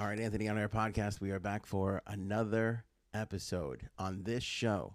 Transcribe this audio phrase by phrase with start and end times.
[0.00, 4.94] All right, Anthony On Air podcast, we are back for another episode on this show,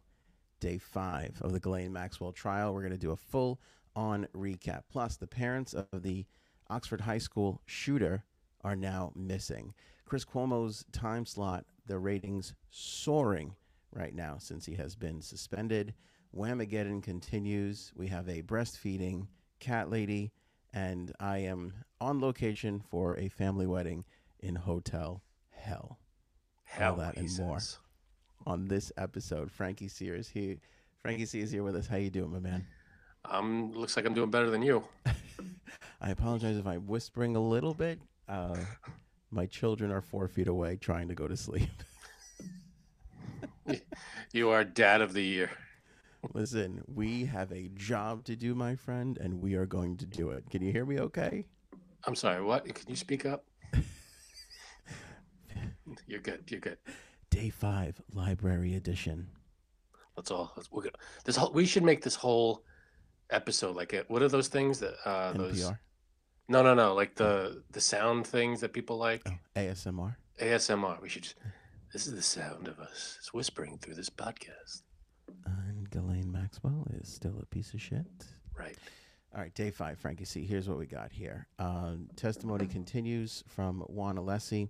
[0.62, 2.74] day five of the Ghislaine Maxwell trial.
[2.74, 3.60] We're going to do a full
[3.98, 4.84] on recap.
[4.90, 6.26] Plus, the parents of the
[6.70, 8.24] Oxford High School shooter
[8.64, 9.74] are now missing.
[10.06, 13.56] Chris Cuomo's time slot, the ratings soaring
[13.92, 15.94] right now since he has been suspended.
[16.34, 17.92] Whamageddon continues.
[17.94, 19.28] We have a breastfeeding
[19.60, 20.32] cat lady,
[20.72, 24.06] and I am on location for a family wedding
[24.44, 26.00] in Hotel Hell.
[26.64, 27.60] Hell, All that and more
[28.46, 29.52] on this episode.
[29.52, 30.58] Frankie Sears here.
[31.02, 31.88] Frankie C is here with us.
[31.88, 32.66] How you doing, my man?
[33.26, 34.84] Um, looks like I'm doing better than you.
[36.02, 38.00] I apologize if I'm whispering a little bit.
[38.28, 38.58] Uh,
[39.32, 41.70] my children are four feet away trying to go to sleep.
[44.34, 45.52] You are dad of the year.
[46.34, 50.32] Listen, we have a job to do, my friend, and we are going to do
[50.32, 50.50] it.
[50.50, 51.46] Can you hear me okay?
[52.06, 52.42] I'm sorry.
[52.42, 52.66] What?
[52.66, 53.46] Can you speak up?
[56.08, 56.44] You're good.
[56.48, 56.78] You're good.
[57.30, 59.28] Day five, library edition.
[60.16, 60.54] That's all.
[60.56, 60.94] That's, we're gonna,
[61.26, 62.64] this whole, we should make this whole
[63.30, 64.10] episode like it.
[64.10, 65.64] What are those things that uh those?
[65.64, 65.80] NPR.
[66.50, 66.94] No, no, no.
[66.94, 69.22] Like the the sound things that people like.
[69.28, 70.16] Oh, ASMR.
[70.40, 71.02] ASMR.
[71.02, 71.24] We should.
[71.24, 71.36] Just,
[71.92, 73.18] this is the sound of us.
[73.20, 74.82] It's whispering through this podcast.
[75.46, 78.06] And Ghislaine Maxwell is still a piece of shit.
[78.58, 78.76] Right.
[79.36, 81.48] All right, day five, Frankie See, Here's what we got here.
[81.58, 84.70] Um, testimony continues from Juan Alessi.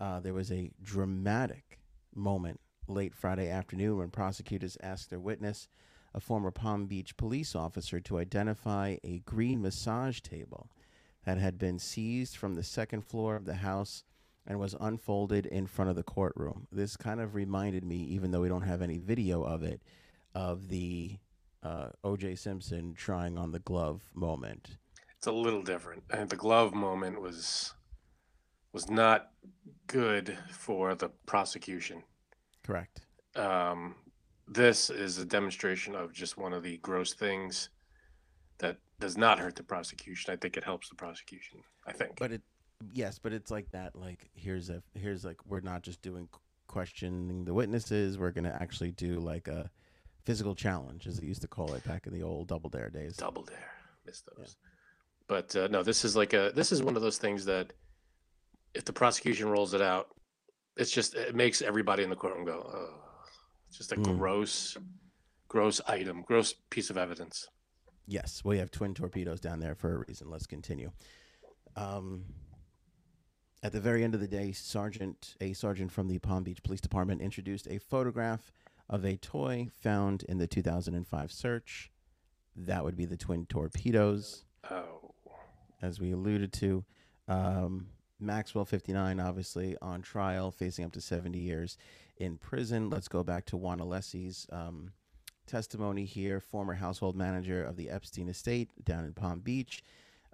[0.00, 1.78] Uh, there was a dramatic
[2.14, 5.68] moment late Friday afternoon when prosecutors asked their witness,
[6.14, 10.70] a former Palm Beach police officer, to identify a green massage table
[11.24, 14.04] that had been seized from the second floor of the house
[14.46, 16.66] and was unfolded in front of the courtroom.
[16.72, 19.82] This kind of reminded me, even though we don't have any video of it,
[20.34, 21.18] of the
[21.62, 22.36] uh, O.J.
[22.36, 24.78] Simpson trying on the glove moment.
[25.18, 26.04] It's a little different.
[26.08, 27.74] And the glove moment was
[28.72, 29.30] was not
[29.86, 32.02] good for the prosecution.
[32.62, 33.00] Correct.
[33.36, 33.94] Um,
[34.46, 37.70] this is a demonstration of just one of the gross things
[38.58, 40.32] that does not hurt the prosecution.
[40.32, 41.60] I think it helps the prosecution.
[41.86, 42.18] I think.
[42.18, 42.42] But it,
[42.92, 43.96] yes, but it's like that.
[43.96, 46.28] Like here's a here's like we're not just doing
[46.68, 48.18] questioning the witnesses.
[48.18, 49.70] We're gonna actually do like a
[50.24, 53.16] physical challenge, as they used to call it back in the old Double Dare days.
[53.16, 53.72] Double dare,
[54.06, 54.56] miss those.
[55.26, 57.72] But uh, no, this is like a this is one of those things that
[58.74, 60.08] if the prosecution rolls it out,
[60.76, 63.00] it's just it makes everybody in the courtroom go, oh,
[63.68, 64.16] it's just a Mm.
[64.18, 64.76] gross,
[65.48, 67.48] gross item, gross piece of evidence.
[68.06, 70.30] Yes, we have twin torpedoes down there for a reason.
[70.30, 70.90] Let's continue.
[71.76, 72.24] Um,
[73.62, 76.80] at the very end of the day, Sergeant a sergeant from the Palm Beach Police
[76.80, 78.52] Department introduced a photograph
[78.88, 81.92] of a toy found in the 2005 search.
[82.56, 85.14] That would be the twin torpedoes, Oh,
[85.82, 86.84] as we alluded to.
[87.28, 87.88] Um,
[88.20, 91.76] Maxwell 59, obviously on trial, facing up to 70 years
[92.16, 92.90] in prison.
[92.90, 94.92] Let's go back to Juan Alessi's um,
[95.46, 96.40] testimony here.
[96.40, 99.82] Former household manager of the Epstein estate down in Palm Beach.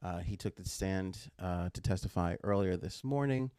[0.02, 3.50] Uh, he took the stand uh, to testify earlier this morning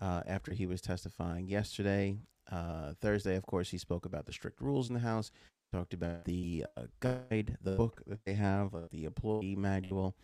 [0.00, 2.16] uh, after he was testifying yesterday.
[2.50, 5.30] Uh, Thursday, of course, he spoke about the strict rules in the house,
[5.72, 10.16] talked about the uh, guide, the book that they have, uh, the employee manual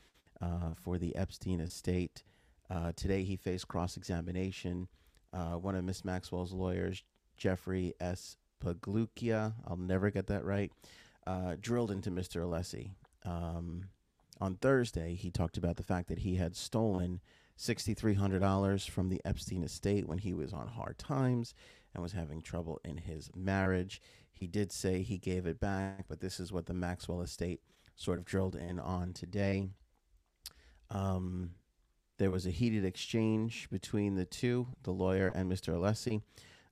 [0.77, 2.23] for the Epstein estate.
[2.71, 4.89] Uh, today, he faced cross examination.
[5.33, 7.03] Uh, one of Miss Maxwell's lawyers,
[7.37, 8.37] Jeffrey S.
[8.65, 10.73] Pagliuca, I'll never get that right,
[11.27, 12.43] uh, drilled into Mr.
[12.43, 12.91] Alessi.
[13.25, 13.85] Um,
[14.41, 17.21] on Thursday, he talked about the fact that he had stolen
[17.59, 21.55] $6,300 from the Epstein estate when he was on hard times
[21.93, 24.01] and was having trouble in his marriage.
[24.31, 27.61] He did say he gave it back, but this is what the Maxwell estate
[27.97, 29.69] sort of drilled in on today.
[30.91, 31.51] Um,
[32.19, 35.75] there was a heated exchange between the two, the lawyer and Mr.
[35.75, 36.23] Alessi.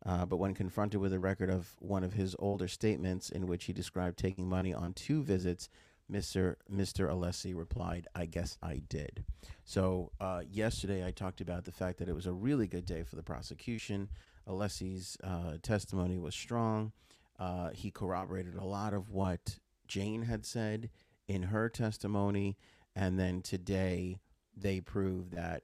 [0.04, 3.64] Uh, but when confronted with a record of one of his older statements in which
[3.64, 5.68] he described taking money on two visits,
[6.10, 6.56] Mr.
[6.72, 7.10] Mr.
[7.10, 9.24] Alessi replied, I guess I did.
[9.64, 13.02] So uh, yesterday I talked about the fact that it was a really good day
[13.02, 14.08] for the prosecution.
[14.48, 16.92] Alessi's uh, testimony was strong.
[17.38, 19.58] Uh, he corroborated a lot of what
[19.88, 20.90] Jane had said
[21.26, 22.56] in her testimony.
[22.94, 24.20] And then today
[24.56, 25.62] they prove that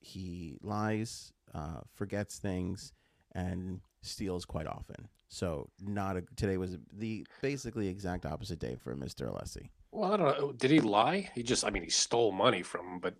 [0.00, 2.92] he lies, uh, forgets things,
[3.34, 5.08] and steals quite often.
[5.28, 9.30] So not a, today was the basically exact opposite day for Mr.
[9.30, 9.70] Alessi.
[9.90, 10.52] well, I don't know.
[10.52, 11.30] Did he lie?
[11.34, 13.14] He just, I mean, he stole money from him, but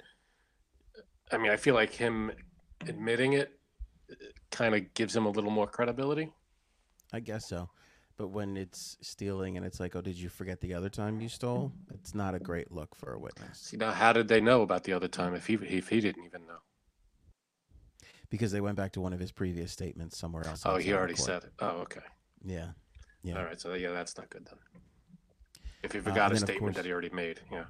[1.33, 2.31] I mean, I feel like him
[2.87, 3.59] admitting it
[4.51, 6.33] kind of gives him a little more credibility.
[7.13, 7.69] I guess so.
[8.19, 11.29] But when it's stealing and it's like, oh, did you forget the other time you
[11.29, 11.73] stole?
[11.93, 13.59] It's not a great look for a witness.
[13.59, 16.25] See, now, how did they know about the other time if he if he didn't
[16.25, 16.59] even know?
[18.31, 20.63] because they went back to one of his previous statements somewhere else.
[20.65, 21.27] Oh, he already court.
[21.27, 21.53] said it.
[21.61, 22.01] Oh, okay.
[22.45, 22.71] Yeah,
[23.23, 23.61] yeah, All right.
[23.61, 24.59] So yeah, that's not good then.
[25.83, 27.65] If he Uh, forgot and a statement that he already made, yeah.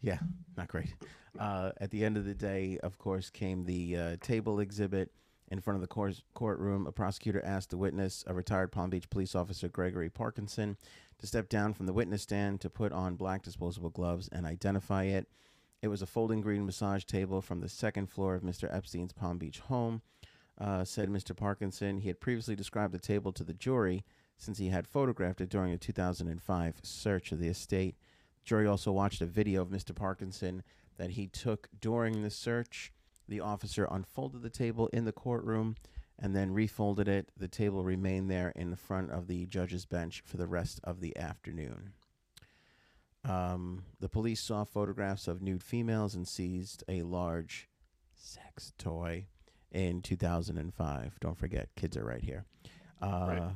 [0.00, 0.18] yeah.
[0.56, 0.94] Not great.
[1.38, 5.12] Uh, at the end of the day, of course, came the uh, table exhibit
[5.52, 6.86] in front of the court- courtroom.
[6.86, 10.78] A prosecutor asked the witness, a retired Palm Beach police officer Gregory Parkinson,
[11.18, 15.04] to step down from the witness stand to put on black disposable gloves and identify
[15.04, 15.28] it.
[15.82, 18.74] It was a folding green massage table from the second floor of Mr.
[18.74, 20.00] Epstein's Palm Beach home.
[20.58, 21.34] Uh, said Mr.
[21.34, 21.98] Parkinson.
[21.98, 24.04] He had previously described the table to the jury
[24.36, 27.96] since he had photographed it during a 2005 search of the estate.
[28.44, 29.94] jury also watched a video of Mr.
[29.94, 30.62] Parkinson
[30.98, 32.92] that he took during the search.
[33.32, 35.76] The officer unfolded the table in the courtroom
[36.18, 37.30] and then refolded it.
[37.34, 41.00] The table remained there in the front of the judge's bench for the rest of
[41.00, 41.94] the afternoon.
[43.24, 47.70] Um, the police saw photographs of nude females and seized a large
[48.14, 49.28] sex toy
[49.70, 51.18] in 2005.
[51.18, 52.44] Don't forget, kids are right here.
[53.00, 53.52] Uh, Right.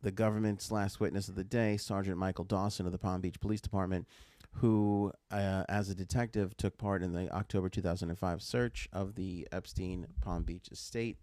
[0.00, 3.60] The government's last witness of the day, Sergeant Michael Dawson of the Palm Beach Police
[3.60, 4.06] Department,
[4.54, 10.06] who, uh, as a detective, took part in the October 2005 search of the Epstein
[10.20, 11.18] Palm Beach estate.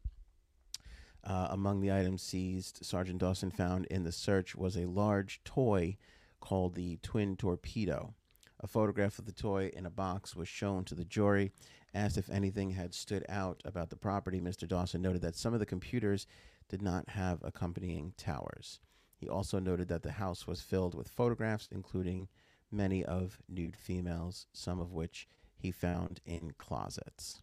[1.23, 5.97] Uh, among the items seized, Sergeant Dawson found in the search was a large toy
[6.39, 8.13] called the Twin Torpedo.
[8.59, 11.51] A photograph of the toy in a box was shown to the jury.
[11.93, 14.67] Asked if anything had stood out about the property, Mr.
[14.67, 16.27] Dawson noted that some of the computers
[16.69, 18.79] did not have accompanying towers.
[19.17, 22.27] He also noted that the house was filled with photographs, including
[22.71, 25.27] many of nude females, some of which
[25.57, 27.41] he found in closets.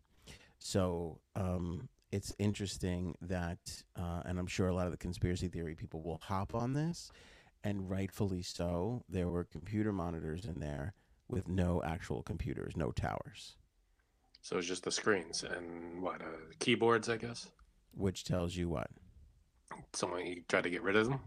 [0.58, 5.74] So um, it's interesting that, uh, and I'm sure a lot of the conspiracy theory
[5.74, 7.10] people will hop on this,
[7.64, 9.02] and rightfully so.
[9.08, 10.94] There were computer monitors in there
[11.28, 13.56] with no actual computers, no towers,
[14.42, 16.26] So it's just the screens and what uh,
[16.58, 17.48] keyboards, I guess.
[17.94, 18.90] which tells you what
[19.94, 21.20] Someone he tried to get rid of them.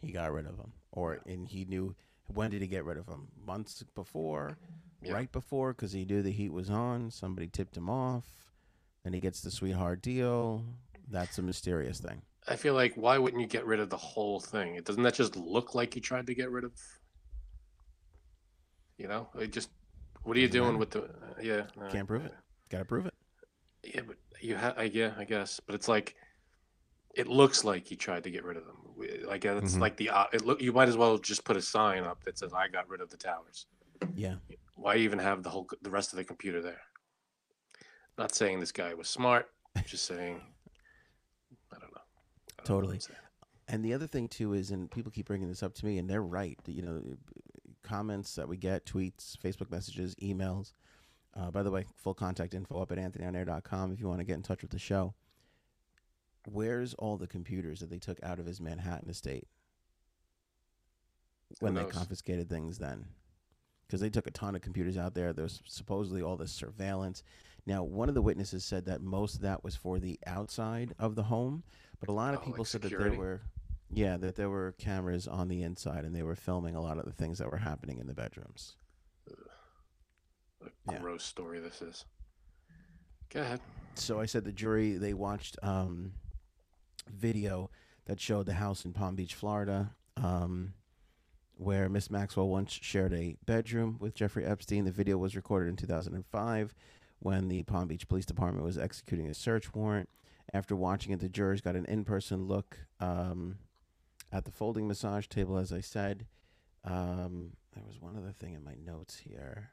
[0.00, 3.06] he got rid of them, or and he knew when did he get rid of
[3.06, 3.28] them?
[3.46, 4.58] Months before,
[5.02, 5.12] Yeah.
[5.12, 7.10] right before, because he knew the heat was on.
[7.10, 8.50] Somebody tipped him off.
[9.02, 10.64] Then he gets the sweetheart deal.
[11.08, 12.22] That's a mysterious thing.
[12.48, 14.74] I feel like why wouldn't you get rid of the whole thing?
[14.76, 16.72] It doesn't that just look like you tried to get rid of?
[18.98, 19.70] You know, it just.
[20.22, 21.02] What are you doing with the?
[21.02, 21.08] Uh,
[21.42, 22.34] yeah, no, Can't prove it.
[22.70, 23.14] Got to prove it.
[23.82, 24.94] Yeah, but you have.
[24.94, 26.14] Yeah, I guess, but it's like,
[27.16, 28.76] it looks like you tried to get rid of them.
[29.24, 29.80] Like it's Mhm.
[29.80, 30.10] like the.
[30.10, 30.60] uh, It look.
[30.62, 33.10] You might as well just put a sign up that says, "I got rid of
[33.10, 33.66] the towers."
[34.14, 34.36] Yeah.
[34.76, 36.80] Why even have the whole the rest of the computer there?
[38.18, 39.50] Not saying this guy was smart.
[39.86, 40.40] Just saying.
[41.72, 42.00] I don't know.
[42.00, 43.00] I don't Totally.
[43.08, 43.16] I'm.
[43.66, 46.08] And the other thing too is, and people keep bringing this up to me, and
[46.08, 46.58] they're right.
[46.66, 47.02] You know,
[47.82, 50.72] comments that we get, tweets, Facebook messages, emails.
[51.34, 54.34] Uh, by the way, full contact info up at anthonyonair.com if you want to get
[54.34, 55.14] in touch with the show.
[56.46, 59.46] Where's all the computers that they took out of his Manhattan estate
[61.60, 63.06] when they confiscated things then?
[63.86, 65.32] Because they took a ton of computers out there.
[65.32, 67.22] There's supposedly all this surveillance.
[67.66, 71.14] Now, one of the witnesses said that most of that was for the outside of
[71.14, 71.62] the home,
[72.00, 73.40] but a lot of Oh, people like said that there were,
[73.90, 77.04] yeah, that there were cameras on the inside and they were filming a lot of
[77.06, 78.76] the things that were happening in the bedrooms.
[79.28, 80.98] a Yeah.
[80.98, 82.04] gross story this is.
[83.30, 83.60] Go ahead.
[83.96, 86.12] So I said the jury they watched um,
[87.10, 87.70] video
[88.06, 90.74] that showed the house in Palm Beach, Florida, um,
[91.56, 94.84] where Miss Maxwell once shared a bedroom with Jeffrey Epstein.
[94.84, 96.74] The video was recorded in 2005
[97.20, 100.08] when the Palm Beach Police Department was executing a search warrant.
[100.52, 103.58] After watching it, the jurors got an in-person look um,
[104.30, 105.56] at the folding massage table.
[105.56, 106.26] As I said,
[106.84, 109.70] um, there was one other thing in my notes here.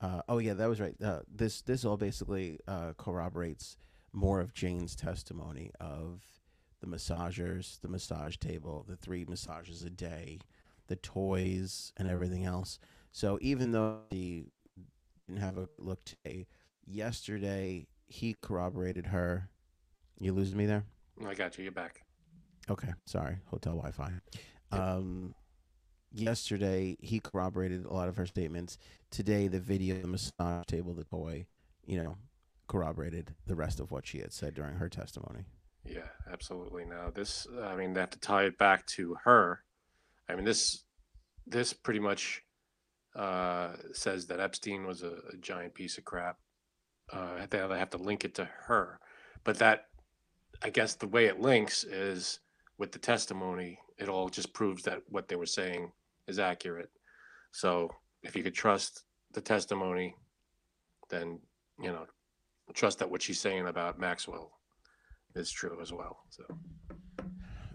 [0.00, 0.94] Uh, oh yeah, that was right.
[1.02, 3.76] Uh, this this all basically uh, corroborates
[4.12, 6.22] more of Jane's testimony of
[6.80, 10.38] the massagers, the massage table, the three massages a day,
[10.86, 12.78] the toys, and everything else.
[13.12, 14.46] So even though he
[15.26, 16.46] didn't have a look today,
[16.86, 19.50] yesterday he corroborated her.
[20.18, 20.84] You losing me there?
[21.26, 21.64] I got you.
[21.64, 22.02] You're back.
[22.70, 24.12] Okay, sorry, hotel Wi-Fi.
[24.72, 24.80] Yep.
[24.80, 25.34] Um,
[26.12, 28.78] yesterday he corroborated a lot of her statements.
[29.10, 31.46] Today, the video, the massage table, the toy,
[31.86, 32.16] you know,
[32.68, 35.46] corroborated the rest of what she had said during her testimony.
[35.84, 36.84] Yeah, absolutely.
[36.84, 39.64] Now this, I mean, they have to tie it back to her.
[40.28, 40.84] I mean, this,
[41.46, 42.42] this pretty much
[43.16, 46.38] uh, says that Epstein was a, a giant piece of crap.
[47.10, 49.00] Uh, they have to link it to her,
[49.42, 49.86] but that,
[50.60, 52.40] I guess, the way it links is
[52.76, 53.78] with the testimony.
[53.96, 55.92] It all just proves that what they were saying
[56.26, 56.90] is accurate.
[57.50, 57.90] So
[58.22, 60.16] if you could trust the testimony,
[61.08, 61.40] then
[61.80, 62.06] you know,
[62.74, 64.52] trust that what she's saying about Maxwell
[65.34, 66.18] is true as well.
[66.30, 66.44] So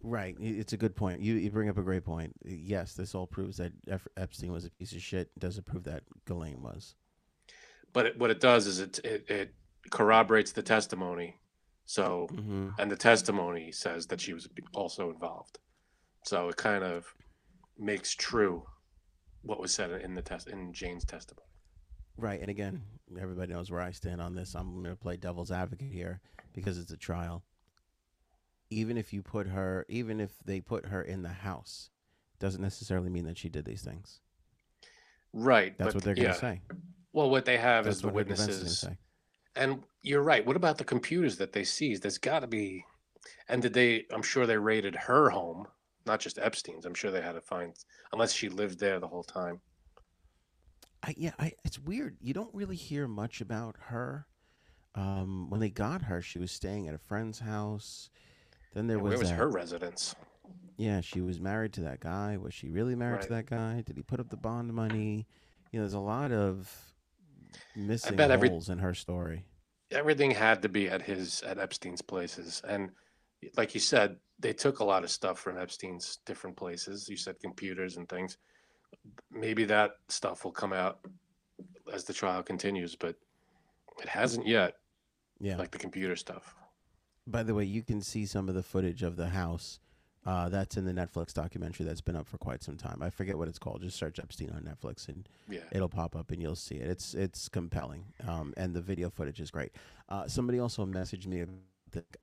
[0.06, 0.36] Right.
[0.40, 1.22] It's a good point.
[1.22, 2.34] You, you bring up a great point.
[2.44, 3.72] Yes, this all proves that
[4.18, 5.30] Epstein was a piece of shit.
[5.40, 6.96] Doesn't prove that Ghislaine was.
[7.94, 9.54] but it, what it does is it, it it
[9.92, 11.40] corroborates the testimony.
[11.86, 12.70] So Mm-hmm.
[12.80, 15.60] and the testimony says that she was also involved.
[16.26, 17.06] So it kind of
[17.78, 18.64] makes true
[19.42, 21.48] what was said in the test in Jane's testimony.
[22.18, 22.40] Right.
[22.40, 22.82] And again,
[23.20, 24.56] everybody knows where I stand on this.
[24.56, 26.22] I'm going to play devil's advocate here
[26.54, 27.44] because it's a trial.
[28.70, 31.90] Even if you put her, even if they put her in the house,
[32.40, 34.20] doesn't necessarily mean that she did these things.
[35.34, 35.78] Right.
[35.78, 36.34] That's what they're going yeah.
[36.34, 36.62] to say.
[37.14, 38.98] Well, what they have That's is the what her defense is gonna witnesses.
[39.56, 40.46] And you're right.
[40.46, 42.04] What about the computers that they seized?
[42.04, 42.84] There's got to be.
[43.48, 44.06] And did they?
[44.12, 45.68] I'm sure they raided her home,
[46.06, 46.86] not just Epstein's.
[46.86, 47.74] I'm sure they had to find,
[48.12, 49.62] unless she lived there the whole time.
[51.04, 52.18] I, yeah, I, it's weird.
[52.22, 54.26] You don't really hear much about her.
[54.96, 58.10] Um, when they got her, she was staying at a friend's house.
[58.74, 60.16] Then there And was, where was that- her residence?
[60.78, 62.38] Yeah, she was married to that guy.
[62.38, 63.84] Was she really married to that guy?
[63.86, 65.28] Did he put up the bond money?
[65.72, 66.72] You know, there's a lot of
[67.76, 69.46] missing bet every- holes in her story.
[69.92, 72.90] Everything had to be at his at Epstein's places, and
[73.56, 77.08] like you said, they took a lot of stuff from Epstein's different places.
[77.08, 78.38] You said computers and things.
[79.32, 81.00] Maybe that stuff will come out
[81.92, 83.16] as the trial continues, but
[84.02, 84.78] it hasn't yet.
[85.40, 85.58] Yeah.
[85.58, 86.56] Like the computer stuff.
[87.28, 89.80] By the way, you can see some of the footage of the house.
[90.26, 93.02] Uh, that's in the Netflix documentary that's been up for quite some time.
[93.02, 93.82] I forget what it's called.
[93.82, 95.60] Just search Epstein on Netflix and Yeah.
[95.74, 96.90] it'll pop up and you'll see it.
[96.90, 99.74] It's it's compelling, um, and the video footage is great.
[100.08, 101.44] Uh, somebody also messaged me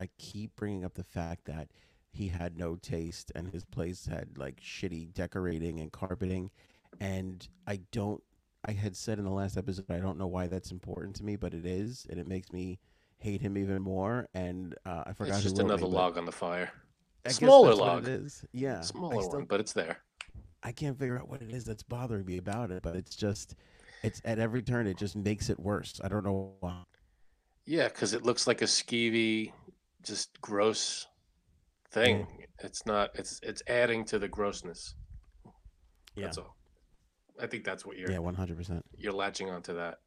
[0.00, 1.69] I keep bringing up the fact that
[2.12, 6.50] he had no taste and his place had like shitty decorating and carpeting,
[7.00, 8.23] and I don't.
[8.64, 11.37] I had said in the last episode I don't know why that's important to me,
[11.37, 12.79] but it is, and it makes me
[13.19, 14.29] hate him even more.
[14.35, 16.71] And uh, I forgot It's just me, another but log on the fire.
[17.25, 18.02] I Smaller log.
[18.05, 18.45] it is.
[18.52, 19.99] Yeah, Smaller still one, but it's there.
[20.62, 23.55] I can't figure out what it is that's bothering me about it, but it's just,
[24.02, 26.00] it's at every turn, it just makes it worse.
[26.05, 26.83] I don't know why.
[27.64, 29.52] Yeah, because it looks like a skeevy,
[30.02, 31.07] just gross
[31.91, 32.27] thing.
[32.63, 33.11] It's not.
[33.15, 34.95] It's it's adding to the grossness.
[36.15, 36.25] Yeah.
[36.25, 36.57] That's all.
[37.41, 38.85] I think that's what you're Yeah, one hundred percent.
[38.97, 39.99] you're latching onto that.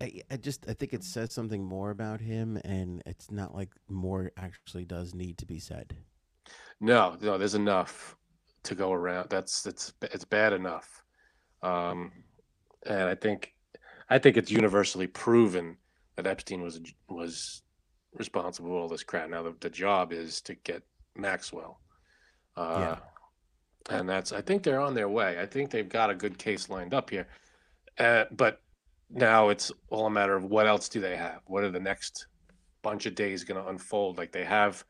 [0.00, 3.70] I, I just, I think it says something more about him, and it's not like
[3.88, 5.96] more actually does need to be said.
[6.80, 8.16] No, no, there's enough
[8.64, 9.30] to go around.
[9.30, 11.04] That's it's it's bad enough.
[11.62, 12.10] Um,
[12.84, 13.54] and I think
[14.10, 15.76] I think it's universally proven
[16.16, 17.61] that Epstein was was
[18.14, 19.30] responsible for all this crap.
[19.30, 20.82] Now the, the job is to get
[21.16, 21.80] Maxwell.
[22.56, 22.96] Uh, Yeah.
[23.90, 25.40] And that's I think they're on their way.
[25.40, 27.26] I think they've got a good case lined up here.
[27.98, 28.60] Uh, but
[29.10, 31.40] now it's all a matter of what else do they have?
[31.46, 32.26] What are the next
[32.82, 34.18] bunch of days going to unfold?
[34.18, 34.84] Like they have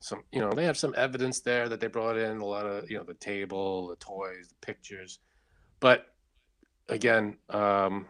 [0.00, 2.90] some you know they have some evidence there that they brought in a lot of
[2.90, 5.18] you know the table the toys the pictures
[5.78, 6.06] but
[6.88, 8.06] again um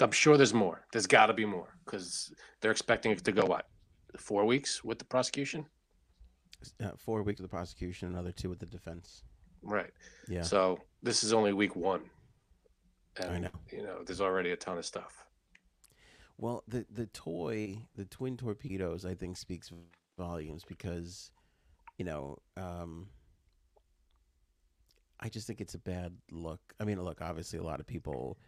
[0.00, 3.44] i'm sure there's more there's got to be more because they're expecting it to go
[3.46, 3.66] what
[4.16, 5.66] four weeks with the prosecution
[6.80, 9.22] Uh, four weeks with the prosecution, another two with the defense.
[9.62, 9.92] right
[10.28, 12.02] Yeah, so this is only week one
[13.20, 13.50] and I know.
[13.72, 15.24] you know there's already a ton of stuff
[16.36, 19.72] Well, the the toy, the twin torpedoes, I think speaks
[20.16, 21.32] volumes because,
[21.98, 23.08] you know, um,
[25.20, 26.60] I just think it's a bad look.
[26.80, 28.38] I mean, look, obviously, a lot of people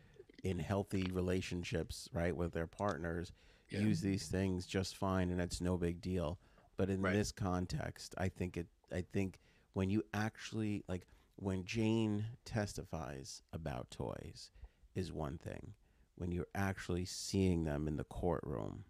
[0.42, 3.32] in healthy relationships, right, with their partners,
[3.70, 3.80] Yeah.
[3.80, 6.38] use these things just fine, and it's no big deal.
[6.76, 7.12] But in Right.
[7.12, 8.66] this context, I think it.
[8.92, 9.38] I think
[9.74, 11.06] when you actually like
[11.36, 14.50] when Jane testifies about toys,
[14.94, 15.74] is one thing
[16.16, 18.84] when you're actually seeing them in the courtroom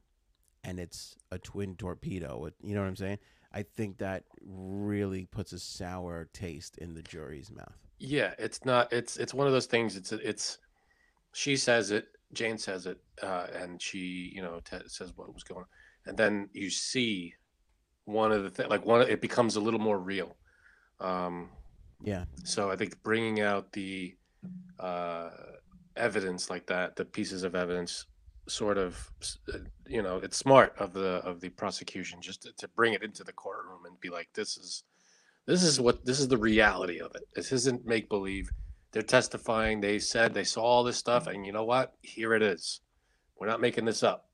[0.65, 3.19] and it's a twin torpedo you know what i'm saying
[3.53, 8.93] i think that really puts a sour taste in the jury's mouth Yeah, it's not.
[8.93, 9.95] It's it's one of those things.
[9.95, 10.59] It's it's.
[11.33, 12.09] She says it.
[12.33, 15.67] Jane says it, uh, and she you know te- says what was going on,
[16.07, 17.35] and then you see
[18.05, 19.03] one of the things, like one.
[19.03, 20.37] It becomes a little more real.
[21.01, 21.49] Um,
[22.03, 24.15] yeah so I think bringing out the
[24.79, 25.31] uh,
[25.97, 28.07] evidence like that, the pieces of evidence,
[28.49, 29.11] sort of,
[29.53, 33.03] uh, you know, it's smart of the of the prosecution just to, to bring it
[33.03, 34.85] into the courtroom and be like, this is
[35.47, 37.23] this is what this is the reality of it.
[37.35, 38.51] This isn't make believe.
[38.93, 39.81] They're testifying.
[39.81, 41.95] They said they saw all this stuff, and you know what?
[42.03, 42.81] Here it is.
[43.37, 44.29] We're not making this up.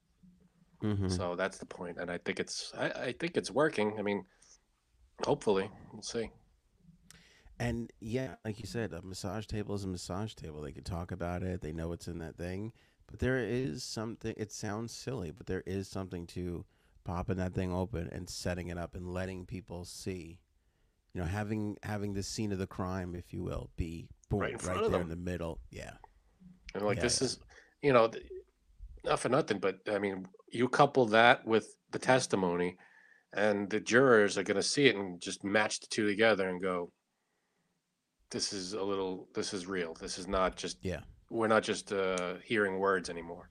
[0.81, 3.99] hmm So that's the point, and I think it's I, I think it's working.
[3.99, 4.25] I mean,
[5.25, 6.31] hopefully, we'll see.
[7.59, 11.11] and yeah like you said a massage table is a massage table they could talk
[11.11, 12.73] about it they know it's in that thing
[13.07, 14.35] But there is something.
[14.37, 16.65] It sounds silly, but there is something to
[17.05, 20.41] popping that thing open and setting it up and letting people see.
[21.15, 24.53] You know, having having the scene of the crime, if you will, be boom, Right
[24.53, 25.03] in right, of there them.
[25.03, 25.61] in the middle.
[25.71, 25.93] Yeah,
[26.75, 27.27] And like Yeah, this yeah.
[27.27, 27.41] is,
[27.83, 28.11] you know,
[29.05, 32.77] not for nothing, but I mean, you couple that with the testimony,
[33.33, 36.61] and the jurors are going to see it and just match the two together and
[36.63, 36.91] go,
[38.31, 39.29] "This is a little.
[39.35, 39.95] This is real.
[39.95, 40.79] This is not just.
[40.83, 41.01] Yeah.
[41.31, 43.51] We're not just uh, hearing words anymore."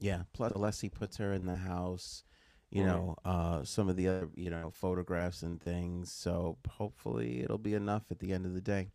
[0.00, 0.24] yeah.
[0.32, 2.24] Plus, Alessi puts her in the house.
[2.70, 2.86] You Mhm.
[2.86, 6.10] know, uh, some of the other, you know, photographs and things.
[6.10, 8.90] So hopefully, it'll be enough at the end of the day.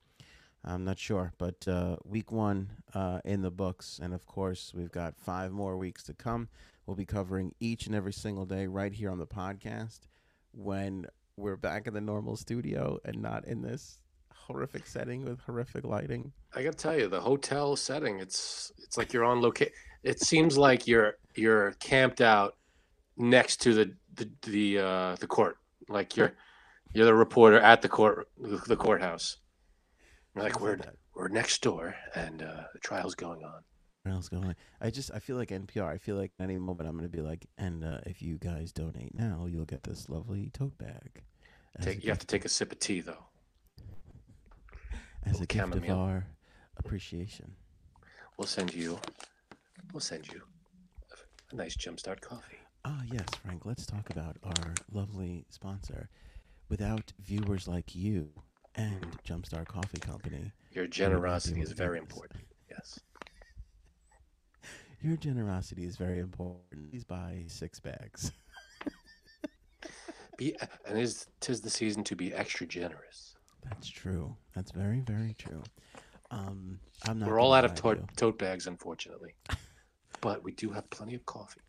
[0.67, 4.91] I'm not sure, but uh, week one uh, in the books, and of course, we've
[4.91, 6.49] got five more weeks to come.
[6.85, 10.01] We'll be covering each and every single day right here on the podcast
[10.51, 11.05] when
[11.37, 13.99] we're back in the normal studio and not in this
[14.33, 16.33] horrific setting with horrific lighting.
[16.53, 18.19] I got to tell you, the hotel setting.
[18.19, 19.73] It's it's like you're on location.
[20.03, 22.57] It seems like you're you're camped out
[23.15, 25.57] next to the the the uh, the court.
[25.87, 26.33] Like you're
[26.93, 29.37] you're the reporter at the court the courthouse.
[30.37, 30.95] Like we're that.
[31.15, 33.63] we're next door and uh, the trial's going on.
[34.05, 34.55] Else going on?
[34.79, 35.91] I just I feel like NPR.
[35.91, 38.37] I feel like at any moment I'm going to be like, and uh, if you
[38.37, 41.23] guys donate now, you'll get this lovely tote bag.
[41.81, 43.25] Take, you have to take a sip of tea though.
[45.25, 45.99] as a little gift of chamomile.
[45.99, 46.27] our
[46.77, 47.51] appreciation.
[48.37, 48.97] We'll send you
[49.91, 50.41] we'll send you
[51.51, 52.57] a nice jumpstart coffee.
[52.85, 53.65] Ah, yes, Frank.
[53.65, 56.09] Let's talk about our lovely sponsor.
[56.69, 58.29] Without viewers like you
[58.77, 62.43] and Jumpstart Coffee Company, Your generosity is very important.
[62.69, 62.99] Yes.
[65.01, 66.91] your generosity is very important.
[66.91, 68.31] Please buy six bags.
[70.37, 70.55] Be
[70.85, 73.35] and is tis the season to be extra generous.
[73.63, 74.35] That's true.
[74.55, 75.63] That's very, very true.
[76.29, 77.27] Um, I'm not.
[77.27, 79.33] We're all out of to tote, tote bags, unfortunately.
[80.21, 81.61] but we do have plenty of coffee.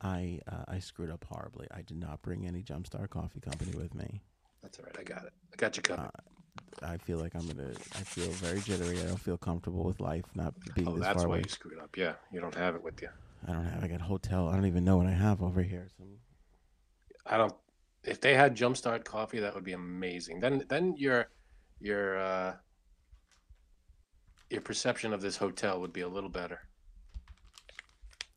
[0.00, 1.66] I uh, I screwed up horribly.
[1.72, 4.22] I did not bring any Jumpstart Coffee Company with me.
[4.64, 4.96] That's all right.
[4.98, 5.32] I got it.
[5.52, 6.06] I got you covered.
[6.06, 7.72] Uh, I feel like I'm gonna.
[7.94, 8.98] I feel very jittery.
[9.00, 11.42] I don't feel comfortable with life not being oh, this that's far why away.
[11.44, 11.96] you screwed up.
[11.96, 13.08] Yeah, you don't have it with you.
[13.46, 13.84] I don't have.
[13.84, 14.48] I got hotel.
[14.48, 15.88] I don't even know what I have over here.
[15.98, 16.04] So
[17.26, 17.54] I don't.
[18.04, 20.40] If they had Jumpstart coffee, that would be amazing.
[20.40, 21.28] Then, then your,
[21.80, 22.54] your, uh,
[24.50, 26.60] your perception of this hotel would be a little better.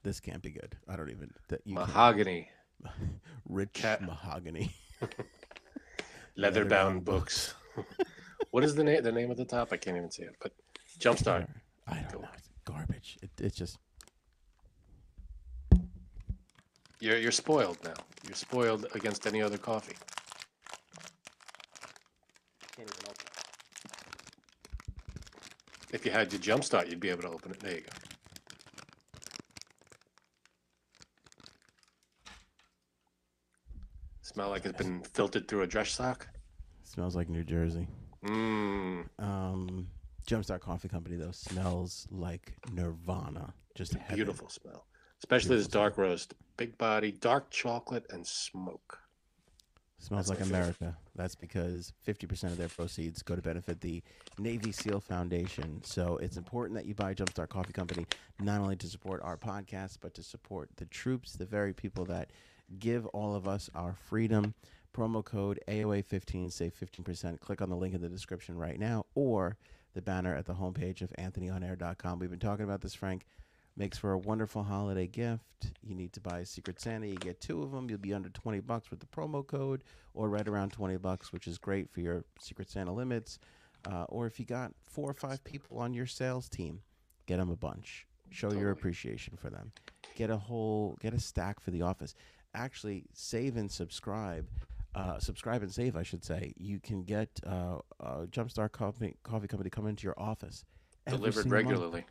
[0.03, 0.77] this can't be good.
[0.87, 1.31] I don't even.
[1.49, 2.49] That you Mahogany,
[3.49, 4.73] rich Cat- mahogany.
[6.37, 7.53] leather Leather-bound bound books.
[8.51, 9.03] what is the name?
[9.03, 9.73] The name of the top?
[9.73, 10.35] I can't even see it.
[10.39, 10.53] But
[10.99, 11.47] Jumpstart.
[11.87, 12.19] I don't Go.
[12.19, 12.27] know.
[12.37, 13.17] It's garbage.
[13.21, 13.77] It, it's just.
[16.99, 17.93] You're you're spoiled now.
[18.25, 19.95] You're spoiled against any other coffee.
[22.75, 23.43] Can't even open it.
[25.93, 27.59] If you had your jumpstart, you'd be able to open it.
[27.59, 28.06] There you go.
[34.37, 36.27] Smell like it's been filtered through a dress sock.
[36.83, 37.87] Smells like New Jersey.
[38.23, 39.03] Mmm.
[39.17, 39.87] Um,
[40.27, 43.51] Jumpstart Coffee Company though smells like Nirvana.
[43.73, 44.15] Just heaven.
[44.15, 44.85] Beautiful smell.
[45.17, 46.35] Especially this Beautiful dark roast.
[46.55, 48.99] Big body, dark chocolate, and smoke.
[49.97, 50.75] Smells That's like my favorite.
[50.81, 50.97] America.
[51.15, 54.03] That's because 50% of their proceeds go to benefit the
[54.37, 55.81] Navy SEAL Foundation.
[55.83, 58.05] So it's important that you buy Jumpstart Coffee Company,
[58.39, 62.29] not only to support our podcast, but to support the troops, the very people that
[62.79, 64.53] give all of us our freedom.
[64.93, 67.39] Promo code AOA15, save 15%.
[67.39, 69.57] Click on the link in the description right now or
[69.93, 72.19] the banner at the homepage of anthonyonair.com.
[72.19, 73.25] We've been talking about this, Frank.
[73.75, 75.71] Makes for a wonderful holiday gift.
[75.83, 77.05] You need to buy a Secret Santa.
[77.05, 77.89] You get two of them.
[77.89, 79.83] You'll be under 20 bucks with the promo code
[80.15, 83.37] or right around 20 bucks, which is great for your Secret Santa limits.
[83.89, 86.81] Uh, or if you got four or five people on your sales team,
[87.27, 88.07] get them a bunch.
[88.29, 89.71] Show your appreciation for them.
[90.15, 92.15] Get a whole, get a stack for the office.
[92.57, 94.47] Actually, save and subscribe.
[94.95, 96.53] Uh, subscribe and save, I should say.
[96.57, 100.65] You can get uh, uh, Jumpstart Coffee, Coffee Company come into your office.
[101.05, 101.69] Delivered single month.
[101.69, 102.05] regularly.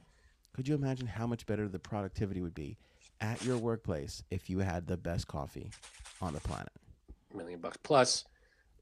[0.54, 2.78] Could you imagine how much better the productivity would be
[3.20, 5.68] at your workplace if you had the best coffee
[6.22, 6.72] on the planet?
[7.35, 8.24] A million bucks plus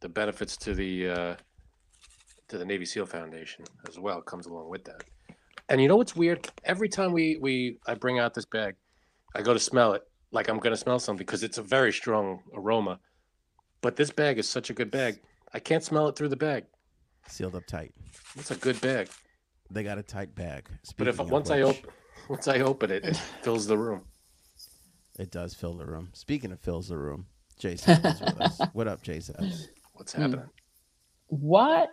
[0.00, 1.36] the benefits to the uh,
[2.48, 5.02] to the Navy SEAL Foundation as well comes along with that.
[5.70, 6.46] And you know what's weird?
[6.64, 8.76] Every time we we I bring out this bag,
[9.34, 11.92] I go to smell it like I'm going to smell something because it's a very
[11.92, 12.98] strong aroma.
[13.80, 15.20] But this bag is such a good bag.
[15.52, 16.64] I can't smell it through the bag.
[17.28, 17.94] Sealed up tight.
[18.36, 19.08] It's a good bag.
[19.70, 20.68] They got a tight bag.
[20.98, 21.90] But if Speaking of once I open
[22.28, 24.02] once I open it, it fills the room.
[25.18, 26.10] it does fill the room.
[26.12, 27.26] Speaking of fills the room,
[27.58, 28.60] Jason is with us.
[28.72, 29.52] What up, Jason?
[29.92, 30.48] What's happening?
[31.28, 31.90] What?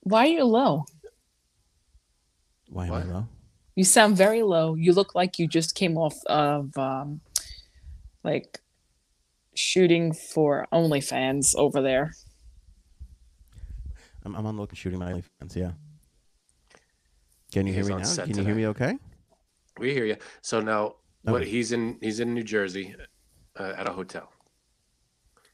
[0.00, 0.84] Why are you low?
[2.68, 3.02] Why am What?
[3.02, 3.28] I low?
[3.76, 4.74] You sound very low.
[4.74, 7.20] You look like you just came off of um,
[8.24, 8.60] like
[9.54, 12.12] shooting for OnlyFans over there.
[14.24, 15.56] I'm, I'm on looking shooting my OnlyFans.
[15.56, 15.72] Yeah.
[17.52, 18.08] Can you He's hear me now?
[18.08, 18.66] set Can you hear me?
[18.68, 18.96] Okay.
[19.78, 20.16] We hear you.
[20.42, 22.94] So now, what he's in he's in New Jersey
[23.58, 24.30] uh, at a hotel.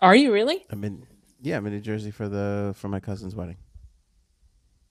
[0.01, 0.65] Are you really?
[0.71, 1.07] I'm in.
[1.41, 3.57] Yeah, I'm in New Jersey for the for my cousin's wedding.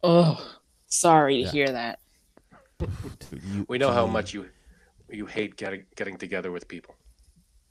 [0.03, 0.55] Oh,
[0.87, 1.51] sorry to Yeah.
[1.51, 1.99] hear that.
[2.79, 4.49] Dude, you- We know how much you
[5.09, 6.95] you hate getting getting together with people.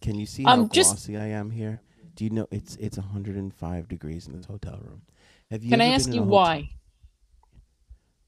[0.07, 1.81] Can you see Um, how just- glossy I am here?
[2.14, 5.03] Do you know it's it's 105 degrees in this hotel room?
[5.51, 5.71] Have you?
[5.71, 6.71] Can I ask you hotel- why?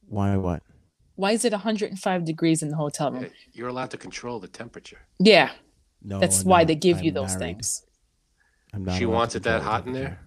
[0.08, 0.64] Why what?
[1.14, 3.26] Why is it 105 degrees in the hotel room?
[3.26, 4.98] Uh, You're allowed to control the temperature.
[5.20, 5.52] Yeah,
[6.02, 6.66] No, that's I'm why not.
[6.68, 7.54] they give you I'm those married.
[7.58, 7.84] things.
[8.72, 10.18] I'm not She wants it that hot in there?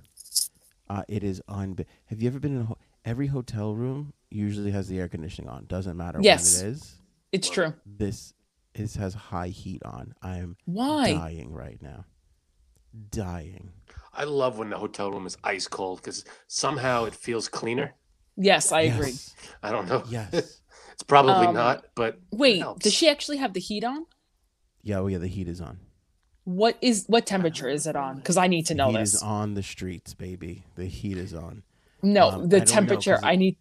[0.89, 1.77] Uh, it is on.
[2.05, 4.13] Have you ever been in a ho- every hotel room?
[4.29, 5.65] Usually has the air conditioning on.
[5.65, 6.61] Doesn't matter Yes.
[6.61, 6.95] when it is.
[7.33, 7.73] It's true.
[7.85, 8.33] This
[8.73, 10.13] this has high heat on.
[10.21, 11.13] I am Why?
[11.13, 12.05] dying right now.
[13.09, 13.71] Dying.
[14.13, 17.93] I love when the hotel room is ice cold because somehow it feels cleaner.
[18.35, 19.13] Yes, I agree.
[19.63, 20.03] I don't know.
[20.09, 20.33] Yes.
[20.93, 24.05] it's probably Um, not, but Wait, does she actually have the heat on?
[24.83, 24.99] Yeah.
[24.99, 25.19] Oh yeah.
[25.19, 25.79] The heat is on.
[26.43, 28.17] What is what temperature is it on?
[28.17, 29.13] Because I need to The know heat this.
[29.15, 30.63] is on the streets, baby.
[30.75, 31.63] The heat is on.
[32.01, 33.57] No, Um, the don't know, it- I need.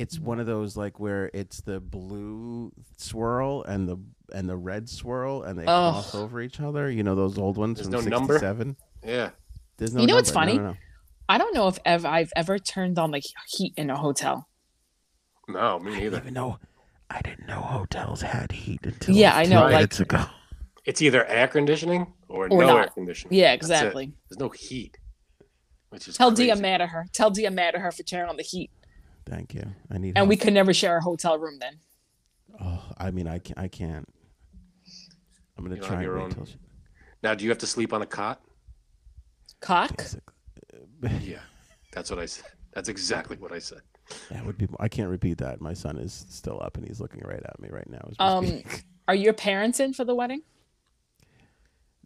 [0.00, 3.98] It's one of those like where it's the blue swirl and the
[4.32, 5.92] and the red swirl and they Oh.
[5.92, 6.90] cross over each other.
[6.90, 8.34] You know those old ones There's from no number?
[8.38, 8.76] '67.
[9.04, 9.30] Yeah.
[9.76, 10.00] There's no.
[10.00, 10.46] You know what's number.
[10.52, 10.58] No, funny?
[10.64, 10.76] no, no.
[11.28, 14.48] I don't know if ever I've ever turned on the heat in a hotel.
[15.48, 16.16] No, me I didn't neither.
[16.22, 16.58] even know.
[17.10, 20.24] I didn't know hotels had heat until Yeah, I know, like- minutes ago.
[20.86, 22.78] It's either air conditioning or, Or no not.
[22.78, 23.38] air conditioning.
[23.38, 24.12] Yeah, exactly.
[24.28, 24.96] There's no heat,
[25.90, 26.44] which is Tell crazy.
[26.44, 27.06] Dia mad at her.
[27.12, 28.70] Tell Dia mad at her for turning on the heat.
[29.30, 29.62] Thank you.
[29.90, 30.18] I need.
[30.18, 31.78] And we could never share a hotel room then.
[32.60, 33.58] Oh, I mean, I can't.
[33.58, 34.06] I can't.
[35.56, 36.56] I'm gonna You try your own- she,
[37.22, 38.40] Now, do you have to sleep on a cot?
[39.60, 39.96] Cock?
[39.96, 40.34] basically.
[41.22, 41.38] Yeah,
[41.92, 42.46] that's what I said.
[42.72, 43.80] That's exactly what I said.
[44.30, 44.66] That would be.
[44.80, 45.60] I can't repeat that.
[45.60, 48.06] My son is still up and he's looking right at me right now.
[48.10, 48.62] as Um.
[49.08, 50.42] Are your parents in for the wedding?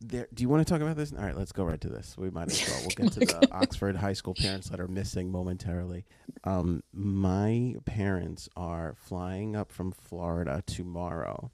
[0.06, 1.12] There, do you want to talk about this?
[1.12, 2.14] All right, let's go right to this.
[2.18, 2.80] We might as well.
[2.80, 6.04] We'll get to the Oxford High School parents that are missing momentarily.
[6.44, 11.50] Um, my parents are flying up from Florida tomorrow.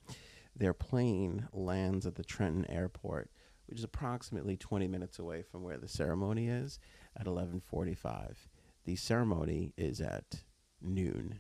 [0.57, 3.31] Their plane lands at the Trenton Airport,
[3.67, 6.81] which is approximately 20 minutes away from where the ceremony is
[7.17, 8.49] at 11:45.
[8.85, 10.43] The ceremony is at
[10.83, 11.39] noon.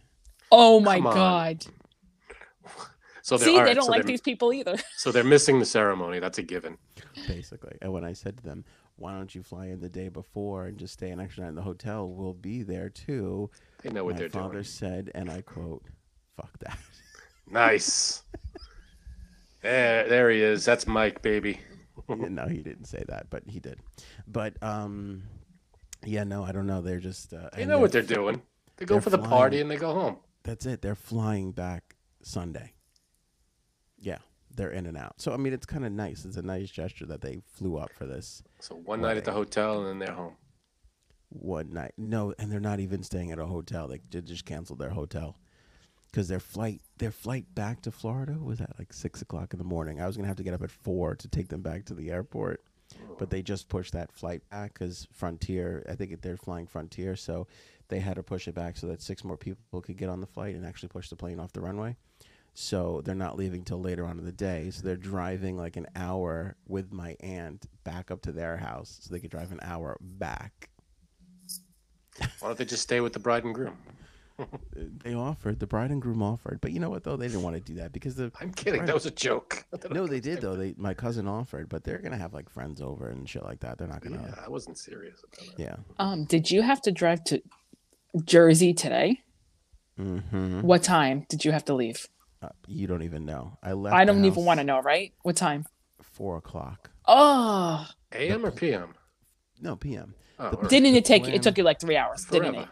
[0.52, 1.14] Oh my Come on.
[1.14, 1.66] god.
[3.22, 4.76] So they're, See, all they don't so like these people either.
[4.96, 6.18] So they're missing the ceremony.
[6.20, 6.78] That's a given.
[7.28, 7.76] basically.
[7.82, 8.64] And when I said to them,
[8.96, 11.54] "Why don't you fly in the day before and just stay an extra night in
[11.54, 12.08] the hotel?
[12.08, 13.50] We'll be there too."
[13.82, 14.44] They know what My they're doing.
[14.44, 15.84] My father said, and I quote,
[16.36, 16.78] "Fuck that."
[17.52, 18.22] Nice.
[19.62, 20.64] There, there he is.
[20.64, 21.60] That's Mike, baby.
[22.08, 23.80] no, he didn't say that, but he did.
[24.26, 25.24] But um,
[26.04, 26.80] yeah, no, I don't know.
[26.80, 28.40] They're just uh, They and know what they're doing.
[28.76, 29.30] They go for the flying.
[29.30, 30.16] party and they go home.
[30.44, 30.80] That's it.
[30.80, 32.72] They're flying back Sunday.
[34.00, 34.18] Yeah,
[34.54, 35.20] they're in and out.
[35.20, 36.24] So I mean, it's kind of nice.
[36.24, 39.32] It's a nice gesture that they flew up for this So one night at the
[39.32, 40.36] hotel and then they're home.
[41.28, 41.92] one night.
[41.96, 43.88] No, and they're not even staying at a hotel.
[43.88, 45.36] They ju- just canceled their hotel
[46.10, 49.64] because their flight their flight back to Florida was at like six o'clock in the
[49.64, 50.00] morning.
[50.00, 52.10] I was gonna have to get up at four to take them back to the
[52.10, 52.64] airport,
[53.18, 55.84] but they just pushed that flight back because Frontier.
[55.88, 57.46] I think they're flying Frontier, so
[57.88, 60.26] they had to push it back so that six more people could get on the
[60.26, 61.96] flight and actually push the plane off the runway.
[62.54, 64.70] So they're not leaving till later on in the day.
[64.70, 69.12] So they're driving like an hour with my aunt back up to their house, so
[69.12, 70.70] they could drive an hour back.
[72.18, 73.76] Why don't they just stay with the bride and groom?
[75.04, 77.56] They offered the bride and groom offered, but you know what though they didn't want
[77.56, 78.80] to do that because the I'm kidding.
[78.80, 78.86] Right.
[78.86, 79.66] That was a joke.
[79.90, 83.08] no they did though they my cousin offered, but they're gonna have like friends over
[83.10, 83.76] and shit like that.
[83.76, 85.54] They're not gonna I wasn't serious about it.
[85.58, 85.76] yeah.
[85.98, 87.42] Um, did you have to drive to
[88.24, 89.20] Jersey today?
[89.98, 90.62] Mm-hmm.
[90.62, 92.06] What time did you have to leave?
[92.42, 93.58] Uh, you don't even know.
[93.62, 93.94] I left.
[93.94, 95.12] I don't even want to know, right?
[95.22, 95.66] What time?
[96.02, 96.90] Four o'clock.
[97.06, 98.94] Oh, AM or PM?
[99.60, 100.14] No p.m.
[100.38, 101.24] Oh, The- didn't it take?
[101.24, 102.68] plan- It took you like three hours, didn't it?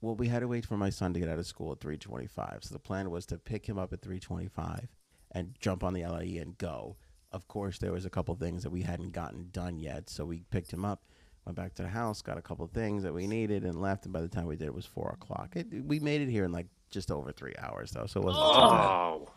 [0.00, 2.62] Well, we had to wait for my son to get out of school at 3:25.
[2.64, 4.86] So the plan was to pick him up at 3:25
[5.32, 6.96] and jump on the LIE and go.
[7.32, 10.44] Of course, there was a couple things that we hadn't gotten done yet, so we
[10.50, 11.02] picked him up,
[11.44, 14.04] went back to the house, got a couple things that we needed, and left.
[14.04, 15.56] And by the time we did, it was four o'clock.
[15.56, 18.44] It, we made it here in like just over three hours, though, so it wasn't.
[18.44, 18.86] too bad.
[18.86, 19.28] Oh,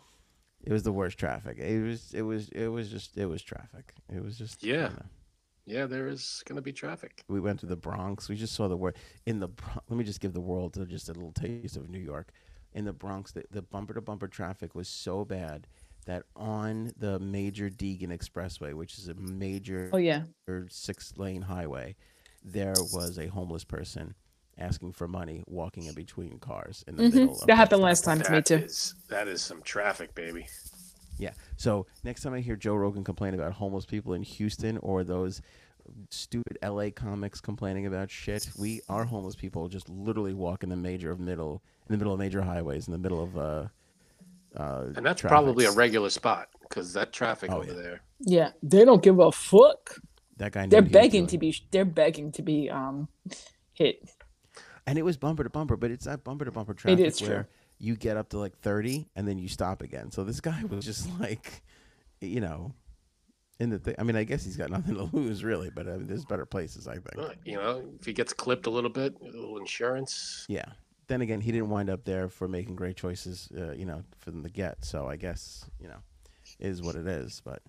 [0.64, 1.58] It was the worst traffic.
[1.58, 2.12] It was.
[2.14, 2.48] It was.
[2.50, 3.16] It was just.
[3.16, 3.92] It was traffic.
[4.14, 4.62] It was just.
[4.62, 4.88] you Yeah.
[4.88, 5.02] know.
[5.66, 7.24] yeah, there is going to be traffic.
[7.28, 8.28] We went to the Bronx.
[8.28, 9.48] We just saw the word in the.
[9.48, 12.32] Bron- Let me just give the world just a little taste of New York.
[12.74, 15.66] in the Bronx, the, the bumper to bumper traffic was so bad
[16.06, 20.22] that on the major Deegan Expressway, which is a major Oh yeah.
[20.68, 21.94] six lane highway,
[22.42, 24.14] there was a homeless person
[24.58, 27.14] asking for money walking in between cars in the Mhm.
[27.14, 27.40] middle.
[27.40, 28.56] Of That happened last time to me too.
[28.56, 30.46] is- that is some traffic, baby.
[31.18, 31.32] Yeah.
[31.56, 35.40] So next time I hear Joe Rogan complain about homeless people in Houston or those
[36.10, 40.76] stupid LA comics complaining about shit, we our homeless people just literally walk in the
[40.76, 43.68] major of middle in the middle of major highways in the middle of uh
[44.56, 45.28] uh And that's traffic.
[45.28, 47.82] probably a regular spot because that traffic Oh, over yeah.
[47.82, 48.00] there.
[48.20, 49.98] Yeah, they don't give a fuck.
[50.38, 51.54] that guy They're what he was begging to be.
[51.70, 53.08] They're begging to be um
[53.74, 54.08] hit.
[54.86, 57.28] And it was bumper to bumper, but it's that bumper to bumper traffic is true.
[57.28, 60.10] where you get up to like 30 and then you stop again.
[60.10, 61.62] So this guy was just like
[62.20, 62.74] you know
[63.62, 63.94] in the thing.
[63.98, 66.46] I mean, I guess he's got nothing to lose really, but I mean, there's better
[66.46, 67.36] places, I think.
[67.44, 70.44] You know, if he gets clipped a little bit, a little insurance.
[70.48, 70.64] Yeah.
[71.06, 74.30] Then again, he didn't wind up there for making great choices, uh, you know, for
[74.30, 74.84] them to get.
[74.84, 75.98] So I guess, you know,
[76.58, 77.40] is what it is.
[77.44, 77.62] But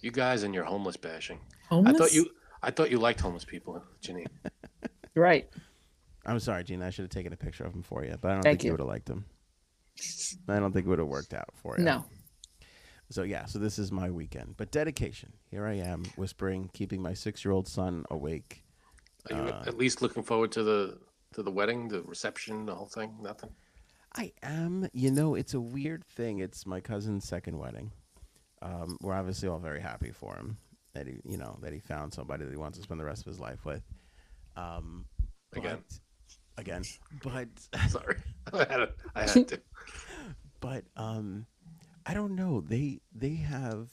[0.00, 1.40] You guys and your homeless bashing.
[1.68, 1.94] Homeless?
[1.94, 2.30] I thought you.
[2.62, 4.26] I thought you liked homeless people, Janine.
[5.14, 5.48] right.
[6.26, 6.86] I'm sorry, Gina.
[6.86, 8.64] I should have taken a picture of him for you, but I don't Thank think
[8.64, 8.72] you you.
[8.74, 9.24] would have liked him.
[10.48, 11.84] I don't think it would have worked out for you.
[11.84, 12.04] No.
[13.10, 14.54] So yeah, so this is my weekend.
[14.56, 15.32] But dedication.
[15.50, 18.62] Here I am, whispering, keeping my six-year-old son awake.
[19.30, 20.98] Are you Uh, at least looking forward to the
[21.34, 23.16] to the wedding, the reception, the whole thing?
[23.20, 23.50] Nothing.
[24.14, 24.88] I am.
[24.92, 26.38] You know, it's a weird thing.
[26.38, 27.92] It's my cousin's second wedding.
[28.62, 30.58] Um, we're obviously all very happy for him
[30.94, 33.22] that he, you know, that he found somebody that he wants to spend the rest
[33.22, 33.82] of his life with.
[34.56, 35.06] Um,
[35.52, 35.78] Again.
[35.88, 36.00] but-
[36.60, 36.82] again,
[37.22, 37.48] but
[37.88, 38.16] Sorry,
[38.52, 39.60] I had, to- had to.
[40.60, 41.46] but um,
[42.06, 42.60] I don't know.
[42.60, 43.88] They they have.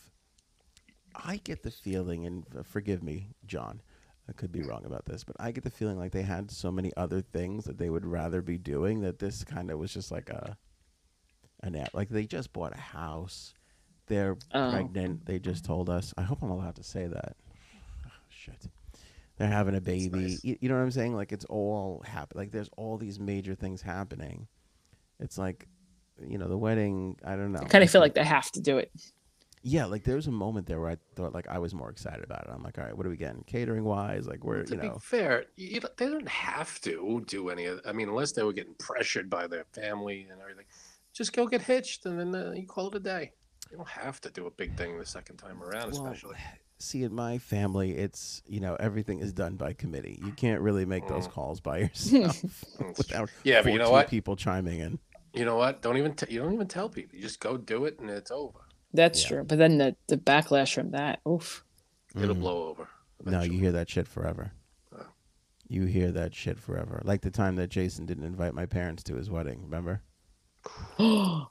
[1.15, 3.82] I get the feeling, and forgive me, John.
[4.30, 6.69] I could be wrong about this, but I get the feeling like they had so
[6.69, 10.12] many other things that they would rather be doing that this kind of was just
[10.12, 10.58] like a
[11.63, 11.93] an app.
[11.93, 13.53] Like they just bought a house.
[14.08, 14.71] They're Oh.
[14.71, 15.25] pregnant.
[15.25, 16.13] They just told us.
[16.17, 17.36] I hope I'm allowed to say that.
[18.06, 18.67] Oh, shit.
[19.38, 20.19] They're having a baby.
[20.19, 20.43] nice.
[20.43, 21.15] You, you know what I'm saying?
[21.15, 22.38] Like it's all happen.
[22.38, 24.47] Like there's all these major things happening.
[25.19, 25.67] It's like,
[26.26, 27.17] you know, the wedding.
[27.23, 27.60] I don't know.
[27.60, 28.91] I kind of feel think- like they have to do it.
[29.62, 32.23] yeah, like there was a moment there where I thought like I was more excited
[32.23, 32.50] about it.
[32.52, 34.28] I'm like, all right, what are we getting catering wise?
[34.28, 37.82] Like we're to you be know fair, you, they don't have to do any of.
[37.86, 40.65] I mean, unless they were getting pressured by their family and everything,
[41.13, 43.32] just go get hitched and then uh, you call it a day.
[43.69, 46.38] You don't have to do a big thing the second time around, Well, especially.
[46.80, 50.20] See in my family it's you know everything is done by committee.
[50.24, 51.32] You can't really make those Mm.
[51.32, 52.44] calls by yourself
[52.98, 54.08] without Yeah, but you know 14 what?
[54.10, 55.00] people chiming in.
[55.34, 55.82] You know what?
[55.82, 57.16] Don't even t- you don't even tell people.
[57.16, 58.60] You just go do it and it's over.
[58.94, 59.28] That's Yeah.
[59.30, 59.44] true.
[59.44, 61.63] But then the, the backlash from that, oof.
[62.16, 62.40] It'll Mhm.
[62.40, 62.88] blow over.
[63.26, 64.52] No, you hear that shit forever.
[64.96, 65.06] Oh.
[65.68, 67.02] You hear that shit forever.
[67.04, 69.62] Like the time that Jason didn't invite my parents to his wedding.
[69.63, 70.02] Remember?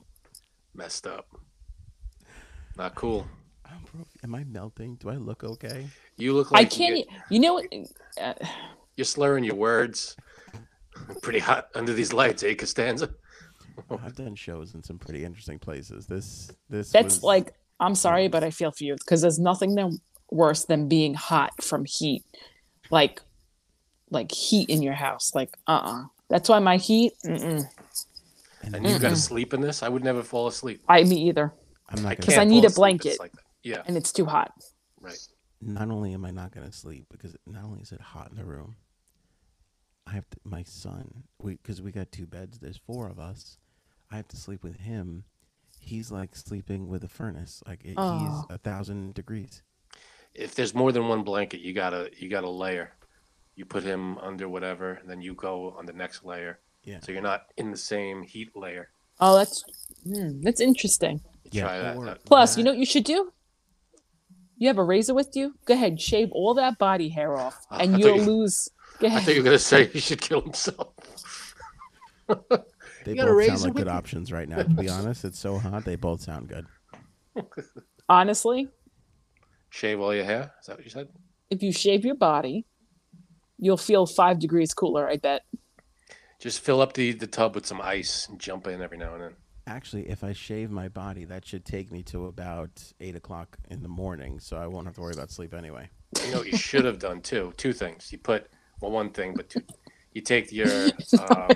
[0.75, 1.29] messed up.
[2.77, 3.27] Not cool.
[4.25, 4.97] Am I melting?
[4.97, 5.87] Do I look okay?
[6.17, 6.97] You look like I can't.
[6.99, 7.65] You e- You know what?
[8.21, 8.35] Uh,
[8.99, 10.17] are slurring your words.
[10.55, 13.11] I'm Pretty hot under these lights, eh, Costanza?
[14.03, 16.07] I've done shows in some pretty interesting places.
[16.07, 19.75] This this that's was- like, I'm sorry, but I feel for you because there's nothing
[19.75, 19.99] than
[20.31, 22.25] worse than being hot from heat,
[22.91, 23.21] like,
[24.11, 25.33] like heat in your house.
[25.35, 27.13] Like, uh, uh That's why my heat.
[27.25, 27.69] Mm-mm.
[28.63, 29.83] and And you got to sleep in this?
[29.83, 30.81] I would never fall asleep.
[30.89, 31.53] I me either,
[31.91, 33.21] I'm not Because gonna, I need a blanket.
[33.21, 33.43] Like that.
[33.63, 34.53] Yeah, and it's too hot.
[35.01, 35.19] right.
[35.61, 38.37] not only am I not going to sleep because not only is it hot in
[38.37, 38.77] the room,
[40.07, 41.25] I have to, my son.
[41.41, 42.59] We because we got two beds.
[42.59, 43.59] There's four of us.
[44.11, 45.25] I have to sleep with him.
[45.81, 47.63] He's like sleeping with a furnace.
[47.67, 48.47] Like it, he's Oh.
[48.51, 49.63] a thousand degrees.
[50.35, 52.93] If there's more than one blanket, you gotta you gotta layer.
[53.57, 56.61] You put him under whatever, and then you go on the next layer.
[56.85, 57.01] Yeah.
[57.01, 58.91] So you're not in the same heat layer.
[59.19, 59.65] Oh, that's
[60.05, 61.21] hmm, that's interesting.
[61.51, 61.97] Yeah, try that.
[61.97, 63.33] or- that- Plus, you know what you should do?
[64.59, 65.55] You have a razor with you?
[65.67, 68.69] Go ahead, shave all that body hair off, and thought you'll you- lose.
[68.99, 69.37] Go I thought ahead.
[69.37, 70.89] you were gonna say he should kill himself.
[73.05, 73.93] They You both sound like good you?
[73.93, 74.63] options right now.
[74.63, 75.85] To be honest, it's so hot.
[75.85, 76.67] They both sound good.
[78.09, 78.69] Honestly,
[79.71, 80.53] Shave all your hair.
[80.61, 81.09] Is that what you said?
[81.51, 82.65] if you shave your body,
[83.59, 85.09] you'll feel five degrees cooler.
[85.09, 85.43] I bet.
[86.41, 89.23] Just fill up the, the tub with some ice and jump in every now and
[89.23, 89.33] then.
[89.69, 93.83] Actually, if I shave my body, that should take me to about eight o'clock in
[93.83, 95.89] the morning, so I won't have to worry about sleep anyway.
[96.25, 97.53] You know what you should have done too?
[97.57, 98.13] Two things.
[98.13, 98.49] You put
[98.81, 99.63] well one thing, but two
[100.17, 100.69] you take your
[101.29, 101.49] um,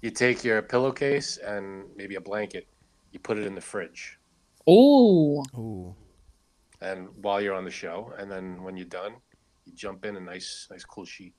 [0.00, 2.66] you take your pillowcase and maybe a blanket,
[3.10, 4.18] you put it in the fridge.
[4.66, 5.94] Oh, Ooh,
[6.80, 9.16] And while you're on the show, and then when you're done,
[9.66, 11.34] you jump in a nice nice cool sheet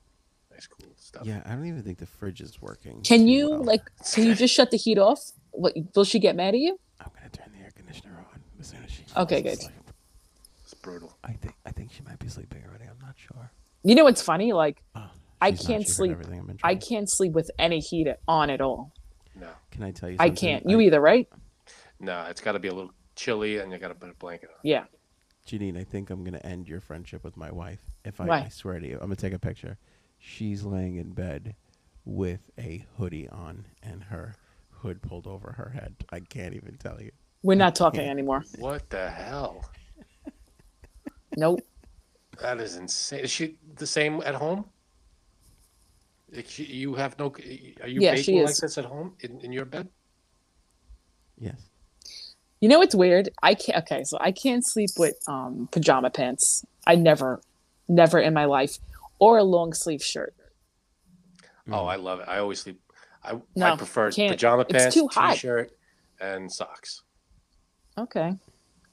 [0.53, 1.23] high school stuff.
[1.25, 3.01] Yeah, I don't even think the fridge is working.
[3.01, 3.63] Can you well.
[3.63, 3.81] like?
[4.13, 5.19] Can you just shut the heat off?
[5.51, 6.79] What will she get mad at you?
[6.99, 9.03] I'm gonna turn the air conditioner on as soon as she.
[9.15, 9.53] Okay, good.
[9.53, 9.73] asleep.
[10.63, 11.15] It's brutal.
[11.23, 12.85] I think I think she might be sleeping already.
[12.85, 13.51] I'm not sure.
[13.83, 14.53] You know what's funny?
[14.53, 15.09] Like Oh,
[15.41, 16.13] I can't sleep.
[16.13, 18.93] Everything I'm in I can't sleep with any heat on at all.
[19.39, 20.17] No, Can I tell you?
[20.17, 20.31] Something?
[20.31, 20.69] I can't.
[20.69, 21.27] You either, right?
[21.99, 24.49] no, it's got to be a little chilly, and you got to put a blanket
[24.49, 24.59] on.
[24.63, 24.83] Yeah.
[25.47, 27.79] Janine, I think I'm gonna end your friendship with my wife.
[28.05, 29.77] If I, I swear to you, I'm gonna take a picture.
[30.25, 31.53] She's laying in bed
[32.05, 34.35] with a hoodie on and her
[34.71, 35.95] hood pulled over her head.
[36.11, 37.11] I can't even tell you.
[37.43, 38.45] We're not talking anymore.
[38.57, 39.69] What the hell?
[41.35, 41.59] Nope.
[42.41, 43.19] That is insane.
[43.19, 44.63] Is she the same at home?
[46.47, 47.27] She- You have no.
[47.81, 49.89] Are you Yeah, baking like this at home in, in your bed?
[51.37, 51.67] Yes.
[52.61, 53.27] You know it's weird?
[53.43, 53.79] I can't.
[53.83, 56.65] Okay, so I can't sleep with um pajama pants.
[56.87, 57.41] I never,
[57.89, 58.77] never in my life,
[59.19, 60.35] or a long sleeve shirt.
[61.71, 62.27] Oh, I love it.
[62.27, 62.79] I always sleep.
[63.23, 64.31] I, no, I prefer can't.
[64.33, 65.71] pajama pants, too t-shirt,
[66.19, 67.03] and socks.
[67.97, 68.33] Okay.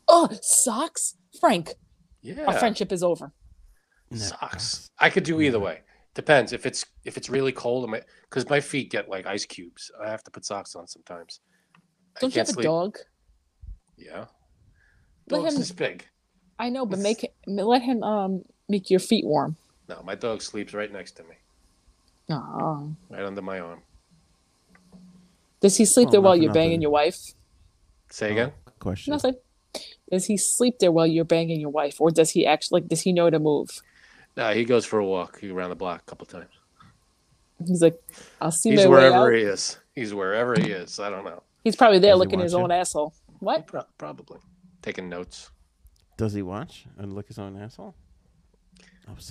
[0.07, 1.75] Oh, socks, Frank.
[2.23, 3.33] Yeah, Our friendship is over.
[4.11, 4.91] No, socks.
[4.99, 5.65] I could do either Yeah.
[5.65, 5.81] way.
[6.15, 7.89] Depends if it's if it's really cold.
[7.89, 9.91] My because my feet get like ice cubes.
[10.05, 11.41] I have to put socks on sometimes.
[12.21, 12.99] Don't you can't have a dog?
[13.97, 14.27] Yeah,
[15.31, 16.07] Let dog's him- this big.
[16.59, 19.57] I know, but make it, let him um make your feet warm.
[19.91, 21.35] No, my dog sleeps right next to me,
[22.31, 22.95] Oh.
[23.11, 23.81] right under my arm.
[25.61, 26.83] Does he sleep Oh, there while for you're banging nothing.
[26.83, 27.19] your wife?
[28.09, 28.53] Say again.
[28.65, 29.11] Good question.
[29.11, 29.35] Nothing.
[30.11, 32.89] Does he sleep there while you're banging your wife, or does he actually like?
[32.89, 33.83] Does he know to move?
[34.37, 35.41] No, he goes for a walk.
[35.41, 36.55] He around the block a couple times.
[37.67, 38.01] He's like,
[38.41, 39.35] I'll see He's my way wherever out.
[39.35, 39.79] he is.
[39.95, 40.99] He's wherever he is.
[41.01, 41.43] I don't know.
[41.65, 42.75] He's probably there Does he looking his watch own it?
[42.77, 43.13] asshole.
[43.41, 43.67] What?
[43.67, 44.39] Pro- probably
[44.83, 45.51] taking notes.
[46.17, 47.95] Does he watch and lick his own asshole?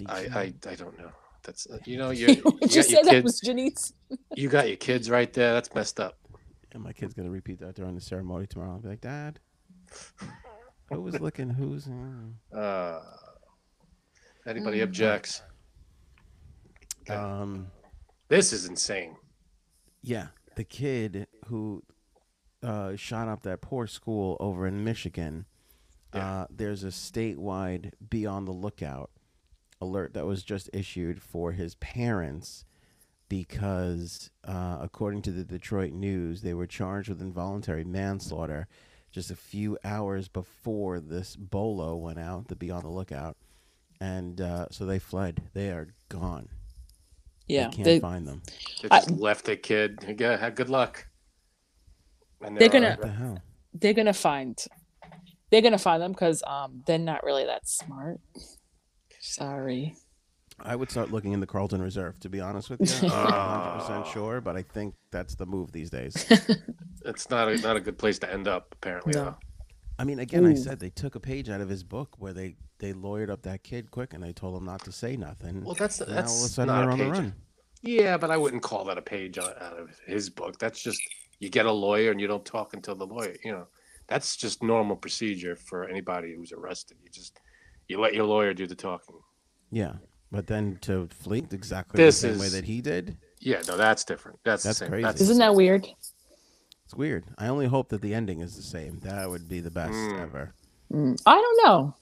[0.08, 1.12] Oh, I, I, I don't know.
[1.44, 3.24] That's uh, you know you you got you your kids.
[3.24, 3.94] was Janice?
[4.36, 5.54] You got your kids right there.
[5.54, 6.18] That's messed up.
[6.72, 8.72] And my kid's gonna repeat that during the ceremony tomorrow.
[8.74, 9.40] I'll be like, Dad,
[10.92, 11.86] who was licking who's?
[11.86, 13.00] mm." Uh,
[14.46, 14.84] anybody Mm.
[14.84, 15.42] objects?
[17.02, 17.14] Okay.
[17.16, 17.68] Um,
[18.28, 19.16] this is insane.
[20.04, 21.84] yeah, the kid who
[22.62, 25.46] uh, shot up that poor school over in Michigan.
[26.14, 26.42] Yeah.
[26.42, 29.10] Uh, there's a statewide "be on the lookout"
[29.82, 32.66] alert that was just issued for his parents
[33.30, 38.68] because, uh, according to the Detroit News, they were charged with involuntary manslaughter
[39.12, 42.48] just a few hours before this bolo went out.
[42.50, 43.38] To be on the lookout,
[44.00, 45.44] and uh, so they fled.
[45.54, 46.50] They are gone.
[47.48, 48.42] Yeah, they can't they, find them.
[48.82, 50.04] They I- just left the kid.
[50.08, 51.08] You good luck.
[52.42, 53.42] And They're they're gonna- the
[53.74, 54.58] they're gonna find
[55.52, 58.20] they're gonna find them because um they're not really that smart.
[59.34, 59.96] Sorry.
[60.62, 62.88] I would start looking in the Carlton Reserve, to be honest with you.
[63.10, 63.88] I'm not ah.
[63.90, 64.12] 100% Oh.
[64.12, 66.26] sure, but I think that's the move these days.
[67.06, 68.68] It's not a not a good place to end up.
[68.74, 69.24] Apparently, No.
[69.24, 69.36] though.
[69.98, 70.56] I mean, again, I Ooh.
[70.58, 73.64] said they took a page out of his book where they, they lawyered up that
[73.64, 75.64] kid quick and they told him not to say nothing.
[75.64, 77.14] Well, that's now all of a that's sudden not they're a on the page.
[77.14, 77.34] run.
[77.84, 80.60] Yeah, but I wouldn't call that a page out out of his book.
[80.60, 81.02] That's just
[81.40, 83.36] you get a lawyer and you don't talk until the lawyer.
[83.46, 83.68] You know,
[84.08, 86.98] that's just normal procedure for anybody who's arrested.
[87.02, 87.40] You just
[87.90, 89.16] you let your lawyer do the talking.
[89.72, 89.94] Yeah.
[90.32, 94.06] But then to flee exactly This the same way that he did, Yeah, no, that's
[94.06, 94.40] different.
[94.46, 94.92] That's that's the same.
[94.92, 95.04] crazy.
[95.04, 95.88] That's Isn't that weird?
[96.86, 97.26] it's weird.
[97.38, 99.00] I only hope that the ending is the same.
[99.00, 100.22] That would be the best Mm.
[100.22, 100.54] ever.
[100.94, 101.96] Mm, I don't know.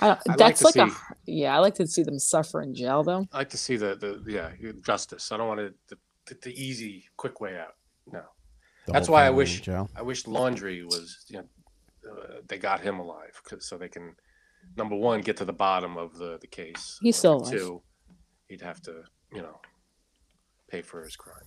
[0.00, 1.54] I don't, I'd that's to like, a yeah.
[1.54, 3.26] I like to see them suffer in jail though.
[3.32, 4.50] I like to see the the yeah
[4.82, 5.30] justice.
[5.30, 7.74] I don't want it the, the, the easy quick way out.
[8.12, 8.22] No,
[8.86, 11.44] The That's why I wish- I wish Laundrie was you know
[12.10, 14.14] uh, they got him alive 'cause- so they can
[14.76, 16.98] number one get to the bottom of the the case.
[17.02, 17.58] He's Or still number alive.
[17.60, 17.82] Two,
[18.48, 19.60] he'd have to you know
[20.68, 21.44] pay for his crime.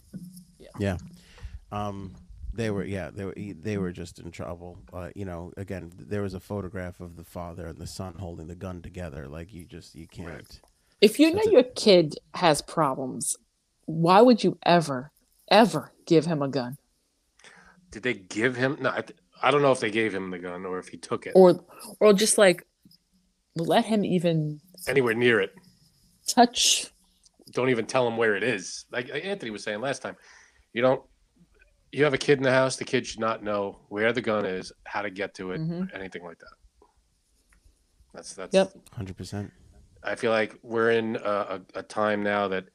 [0.59, 0.69] Yeah.
[0.79, 0.97] Yeah.
[1.71, 2.15] Um,
[2.53, 4.79] they were yeah they were they were just in trouble.
[4.91, 8.47] Uh, you know, again, there was a photograph of the father and the son holding
[8.47, 9.27] the gun together.
[9.27, 10.27] Like you just you can't.
[10.29, 10.61] Right.
[11.01, 13.35] If you know That's a- your kid has problems,
[13.85, 15.11] why would you ever,
[15.51, 16.77] ever give him a gun
[17.91, 18.77] Did they give him?
[18.81, 20.97] No, I, th- I don't know if they gave him the gun or if he
[20.97, 21.63] took it or,
[21.99, 22.65] or just like
[23.57, 25.51] let him even anywhere near it.
[26.27, 26.87] touch?
[27.51, 28.85] Don't even tell him where it is.
[28.91, 30.15] Like Anthony was saying last time,
[30.73, 31.01] you don't.
[31.93, 32.75] You have a kid in the house.
[32.75, 35.93] The kid should not know where the gun is, how to get to it, Mhm.
[35.95, 36.53] anything like that.
[38.13, 38.53] That's that's.
[38.53, 38.73] Yep.
[38.91, 39.51] Hundred percent.
[40.03, 42.65] I feel like we're in a, a, a time now that,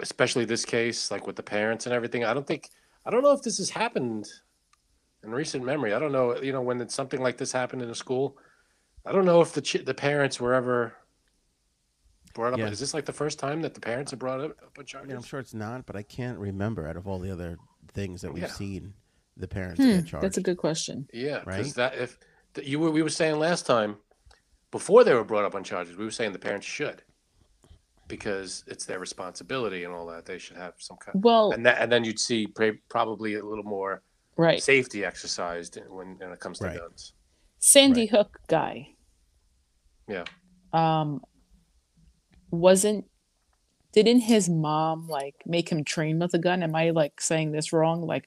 [0.00, 2.24] especially this case, like with the parents and everything.
[2.24, 2.68] I don't think
[3.04, 4.26] I don't know if this has happened
[5.24, 5.92] in recent memory.
[5.94, 6.40] I don't know.
[6.40, 8.36] You know, when it's something like this happened in a school,
[9.06, 10.94] I don't know if the ch- the parents were ever
[12.34, 12.58] brought up.
[12.58, 12.68] Yeah.
[12.68, 14.84] Is this like the first time that the parents have brought up, up on I
[14.84, 15.08] charges?
[15.08, 17.56] mean, I'm sure it's not, but I can't remember out of all the other
[17.92, 18.48] things that we've Yeah.
[18.50, 18.94] seen
[19.36, 20.24] the parents Hmm, get charged.
[20.24, 21.08] that's a good question.
[21.12, 21.74] Yeah, because Right?
[21.92, 22.18] that if
[22.54, 23.96] that you were we were saying last time
[24.70, 27.02] before they were brought up on charges, we were saying the parents should
[28.06, 30.26] because it's their responsibility and all that.
[30.26, 31.22] They should have some kind.
[31.24, 34.02] Well, And that, and then you'd see pra- probably a little more
[34.36, 34.60] right.
[34.62, 36.78] safety exercised when when it comes to Right.
[36.78, 37.14] guns.
[37.60, 38.10] Sandy Right.
[38.10, 38.88] Hook guy.
[40.08, 40.24] Yeah.
[40.72, 41.22] Um
[42.50, 43.04] wasn't
[43.92, 46.62] didn't his mom like make him train with a gun?
[46.62, 48.02] Am I like saying this wrong?
[48.02, 48.24] Like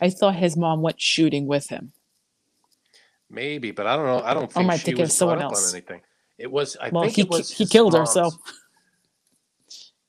[0.00, 1.92] I thought his mom went shooting with him.
[3.30, 4.20] Maybe, but I don't know.
[4.22, 5.70] I don't think I she was someone else?
[5.72, 6.02] on anything.
[6.38, 6.76] It was.
[6.78, 7.50] I Well, think he it was.
[7.50, 8.30] he killed her, so.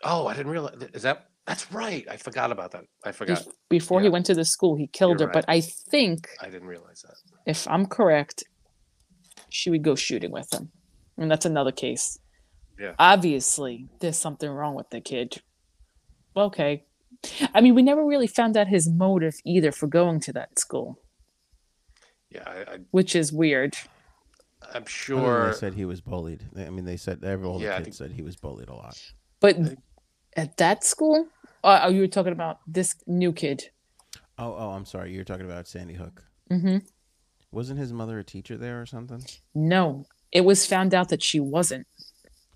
[0.04, 0.76] Oh, I didn't realize.
[0.94, 1.30] Is that?
[1.46, 2.06] That's right.
[2.10, 2.84] I forgot about that.
[3.06, 3.40] I forgot.
[3.40, 5.34] bef- before he went to the school, he killed You're her.
[5.34, 7.16] But I think I didn't realize that.
[7.46, 8.44] if I'm correct,
[9.54, 10.72] she would go shooting with him.
[11.16, 12.18] And that's another case.
[12.80, 12.94] Yeah.
[12.98, 15.42] Obviously, there's something wrong with the kid.
[16.36, 16.86] Okay.
[17.54, 20.98] I mean, we never really found out his motive either for going to that school,
[22.32, 23.78] Yeah, I, I, which is weird.
[24.74, 25.52] I'm sure.
[25.52, 26.42] they said he was bullied.
[26.58, 28.74] I mean, they said every all the Yeah, I kids said he was bullied a
[28.74, 29.00] lot.
[29.40, 29.56] But
[30.36, 31.28] at that school,
[31.64, 33.70] uh, oh, you were talking about this new kid.
[34.40, 35.14] Oh, oh, I'm sorry.
[35.14, 36.24] You're talking about Sandy Hook.
[36.50, 36.78] hmm
[37.54, 39.24] Wasn't his mother a teacher there or something?
[39.54, 41.86] No, it was found out that she wasn't.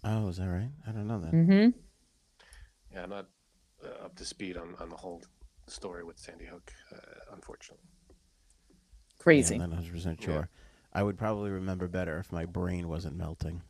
[0.04, 0.72] Oh, is that right?
[0.88, 1.30] I don't know that.
[1.30, 1.70] hmm
[2.92, 3.28] Yeah, I'm not
[3.86, 5.22] uh, up to speed on, on the whole
[5.68, 6.98] story with Sandy Hook, uh,
[7.34, 7.86] unfortunately.
[9.20, 9.56] Crazy.
[9.56, 10.26] Yeah, I'm not 100 percent Yeah.
[10.26, 10.50] sure.
[10.94, 13.62] I would probably remember better if my brain wasn't melting.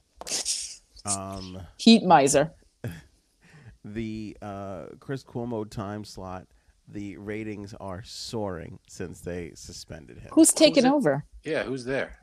[1.05, 2.51] Um, Heat miser.
[3.83, 6.47] the uh, Chris Cuomo time slot,
[6.87, 10.29] the ratings are soaring since they suspended him.
[10.33, 10.91] Who's taking it?
[10.91, 11.25] over?
[11.43, 12.19] Yeah, who's there?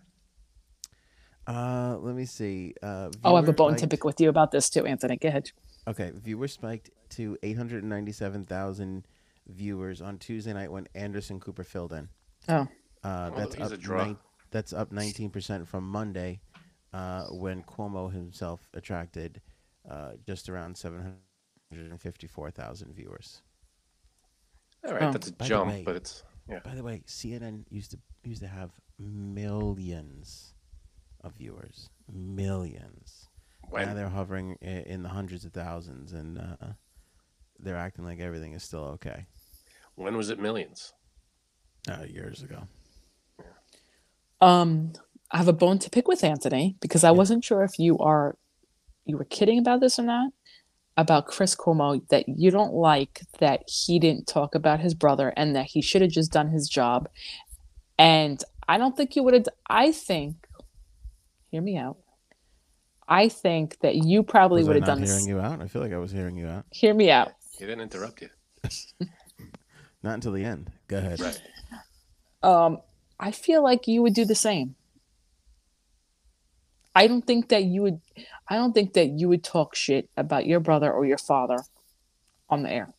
[1.47, 2.73] Uh, let me see.
[2.83, 5.17] Uh, Oh, I have a viewer bone to pick with you about this too, Anthony.
[5.19, 5.51] Go ahead.
[5.87, 9.07] Okay, viewer spiked to 897,000
[9.49, 12.09] viewers on Tuesday night when Anderson Cooper filled in.
[12.49, 12.67] Oh,
[13.03, 14.05] Uh, that's he's up a draw.
[14.05, 14.17] nine-
[14.51, 16.41] that's up 19% from Monday,
[16.95, 19.43] uh, when Cuomo himself attracted
[19.91, 23.43] uh, just around 754,000 viewers.
[24.87, 25.13] All right, Oh.
[25.13, 26.61] that's a By jump, way- but it's yeah.
[26.61, 30.55] By the way, CNN used to used to have millions
[31.23, 33.29] of viewers, millions.
[33.73, 36.73] Now they're hovering in the hundreds of thousands, and uh,
[37.59, 39.27] they're acting like everything is still okay.
[39.95, 40.93] When was it millions?
[41.89, 42.67] Uh, years ago.
[44.41, 44.93] um,
[45.31, 48.37] I have a bone to pick with Anthony because I wasn't sure if you are
[49.07, 50.33] you were kidding about this or not
[50.97, 55.57] about Chris Cuomo that you don't like that he didn't talk about his brother and
[55.57, 57.09] that he should have just done his job.
[57.99, 59.49] And I don't think you would have.
[59.69, 60.37] I think,
[61.51, 61.99] hear me out.
[63.09, 65.11] I think that you probably Was I would have not done this.
[65.11, 65.61] hearing you out?
[65.61, 66.65] I feel like I was hearing you out.
[66.71, 67.33] Hear me out.
[67.59, 68.29] He didn't interrupt you.
[70.03, 70.71] Not until the end.
[70.89, 71.21] Go ahead.
[71.21, 71.43] Right.
[72.43, 72.79] um,
[73.21, 74.75] I feel like you would do the same.
[76.95, 78.01] I don't think that you would.
[78.49, 81.59] I don't think that you would talk shit about your brother or your father
[82.49, 82.93] on the air.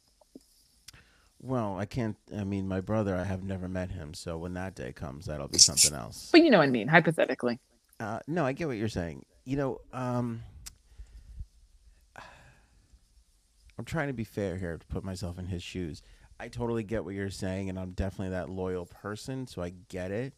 [1.41, 2.17] Well, I can't.
[2.35, 3.15] I mean, my brother.
[3.15, 6.29] I have never met him, so when that day comes, that'll be something else.
[6.31, 7.59] But you know what I mean, hypothetically.
[7.99, 9.25] Uh, no, I get what you're saying.
[9.45, 10.41] You know, um,
[13.77, 16.01] I'm trying to be fair here to put myself in his shoes.
[16.39, 20.11] I totally get what you're saying, and I'm definitely that loyal person, so I get
[20.11, 20.33] it.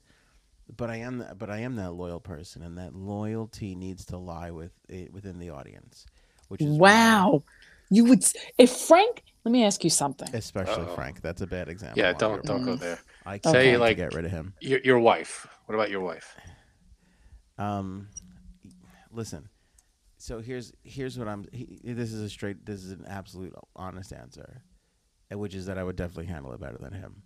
[0.75, 4.17] But I am, that, but I am that loyal person, and that loyalty needs to
[4.17, 6.05] lie with it within the audience.
[6.49, 7.43] Which is Wow,
[7.89, 8.25] you would.
[8.57, 10.27] If Frank, let me ask you something.
[10.33, 10.95] especially Uh-oh.
[10.95, 11.21] Frank.
[11.21, 11.99] That's a bad example.
[12.01, 12.99] Yeah, don't don't go there.
[13.25, 14.53] I can't say like- get rid of him.
[14.59, 15.47] Your your wife.
[15.67, 16.35] What about your wife?
[17.57, 18.09] Um,
[19.11, 19.49] listen.
[20.17, 21.45] So here's here's what I'm.
[21.51, 22.65] He, this is a straight.
[22.65, 24.63] This is an absolute honest answer,
[25.31, 27.23] uh, which is that I would definitely handle it better than him.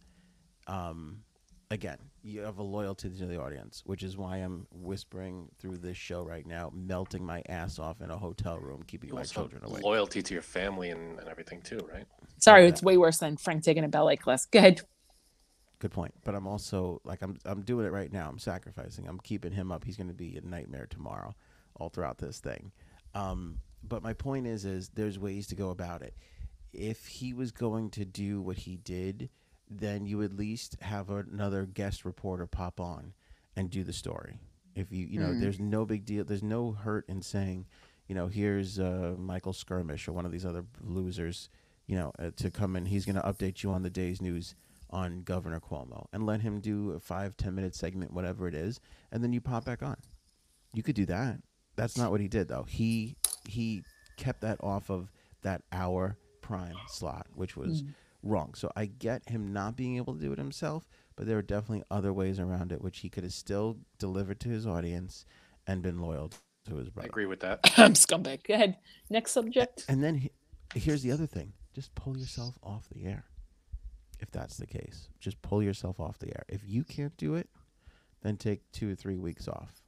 [0.68, 1.24] Um,
[1.72, 5.98] again, you have a loyalty to the audience, which is why I'm whispering through this
[5.98, 9.62] show right now, melting my ass off in a hotel room, keeping You my children
[9.62, 9.82] have away.
[9.82, 12.06] loyalty to your family and, and everything too, right?
[12.40, 12.86] Sorry, like it's that.
[12.86, 14.46] way worse than Frank taking a ballet class.
[14.46, 14.82] Go ahead.
[15.80, 16.14] Good point.
[16.24, 18.30] But I'm also like I'm I'm doing it right now.
[18.30, 19.08] I'm sacrificing.
[19.08, 19.84] I'm keeping him up.
[19.84, 21.34] He's going to be a nightmare tomorrow,
[21.76, 22.72] all throughout this thing.
[23.16, 26.16] Um, but my point is, is there's ways to go about it.
[26.74, 29.30] If he was going to do what he did,
[29.80, 33.14] then you at least have another guest reporter pop on
[33.56, 34.40] and do the story.
[34.76, 36.24] If you you know, there's no big deal.
[36.24, 37.66] There's no hurt in saying,
[38.08, 41.50] you know, here's uh, Michael Smerconish or one of these other losers,
[41.88, 42.86] you know, uh, to come in.
[42.86, 44.56] He's going to update you on the day's news
[44.90, 48.80] on Governor Cuomo and let him do a five ten minute segment, whatever it is,
[49.12, 49.98] and then you pop back on.
[50.74, 51.40] You could do that.
[51.76, 52.64] That's not what he did though.
[52.68, 53.16] He
[53.48, 53.84] he
[54.18, 55.12] kept that off of
[55.42, 57.94] that hour prime slot, which was Mm.
[58.24, 58.54] Wrong.
[58.56, 61.84] So I get him not being able to do it himself, but there are definitely
[61.92, 65.26] other ways around it, which he could have still delivered to his audience
[65.68, 66.32] and been loyal
[66.68, 67.08] to his brother.
[67.08, 67.60] I agree with that.
[67.78, 68.44] I'm scumbag.
[68.44, 68.78] Go ahead.
[69.10, 69.86] Next subject.
[69.88, 70.32] And then he,
[70.76, 73.26] here's the other thing: just pull yourself off the air.
[74.20, 76.44] If that's the case, just pull yourself off the air.
[76.48, 77.50] If you can't do it,
[78.22, 79.82] then take two or three weeks off.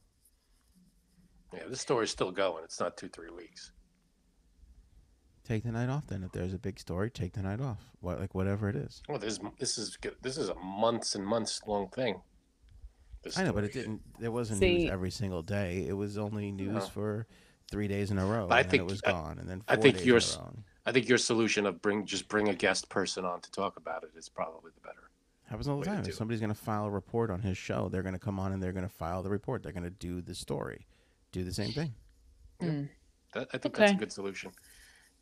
[1.54, 2.64] Yeah, this story's still going.
[2.64, 3.73] It's not two, three weeks.
[5.48, 6.08] Take the night off.
[6.08, 7.80] Then, if there's a big story, take the night off.
[8.00, 9.02] What, like whatever it is.
[9.10, 12.22] Well, this this is good- this is a months and months long thing.
[13.38, 14.02] I know, but it didn't.
[14.20, 15.86] There wasn't See- news every single day.
[15.88, 16.80] It was only news No.
[16.82, 17.28] for
[17.72, 18.48] three days in a row.
[18.48, 20.36] But I and then think- it was I- gone, and then I think days yours-
[20.36, 20.54] in a.
[20.86, 24.04] I think your solution of bring just bring a guest person on to talk about
[24.04, 25.10] it is probably the better.
[25.46, 26.04] Happens all the time.
[26.06, 28.52] If somebody's going to file a report on his show, they're going to come on
[28.54, 29.62] and they're going to file the report.
[29.64, 30.88] They're going to do the story,
[31.32, 31.94] do the same thing.
[32.62, 32.90] Mm.
[33.34, 34.52] That, I think that's a good solution.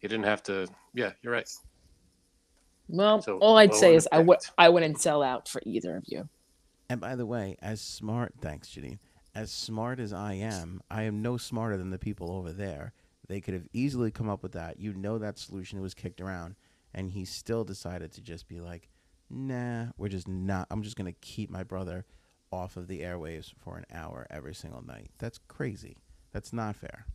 [0.02, 0.68] You didn't have to.
[0.94, 1.50] Yeah, you're right.
[2.88, 5.96] Well, So, all I'd say is it I would I wouldn't sell out for either
[5.96, 6.28] of you.
[6.90, 9.00] And by the way, as smart, thanks, Janine.
[9.34, 12.92] As smart as I am, I am no smarter than the people over there.
[13.30, 14.78] They could have easily come up with that.
[14.78, 16.56] You know that solution was kicked around,
[16.94, 18.90] and he still decided to just be like,
[19.30, 20.68] "Nah, we're just not.
[20.70, 22.06] I'm just gonna keep my brother
[22.52, 25.12] off of the airwaves for an hour every single night.
[25.18, 25.96] That's crazy.
[26.34, 27.06] That's not fair.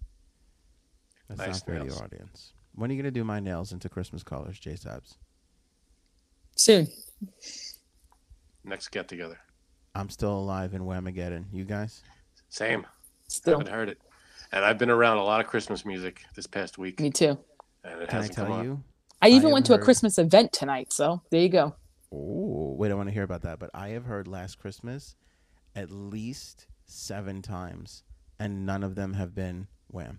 [1.29, 1.97] That's Nice not fair to nails.
[1.97, 2.53] your audience.
[2.77, 5.17] When are you gonna do my nails into Christmas colors, J Sabs?
[6.55, 6.89] Soon.
[8.65, 9.39] Next get together.
[9.95, 11.47] I'm still alive in Whamageddon.
[11.53, 12.03] You guys?
[12.49, 12.87] Same.
[13.29, 13.59] Still.
[13.59, 13.99] Haven't heard it.
[14.53, 17.39] And I've been around a lot of Christmas music this past week, Me too.
[17.85, 18.65] and it Can hasn't come tell on.
[18.65, 18.83] you?
[19.23, 21.75] I even I went have to a Christmas event tonight, so there you go.
[22.13, 23.59] Oh, wait, I want to hear about that.
[23.59, 25.17] But I have heard Last Christmas
[25.75, 28.05] at least seven times,
[28.39, 30.19] and none of them have been Wham.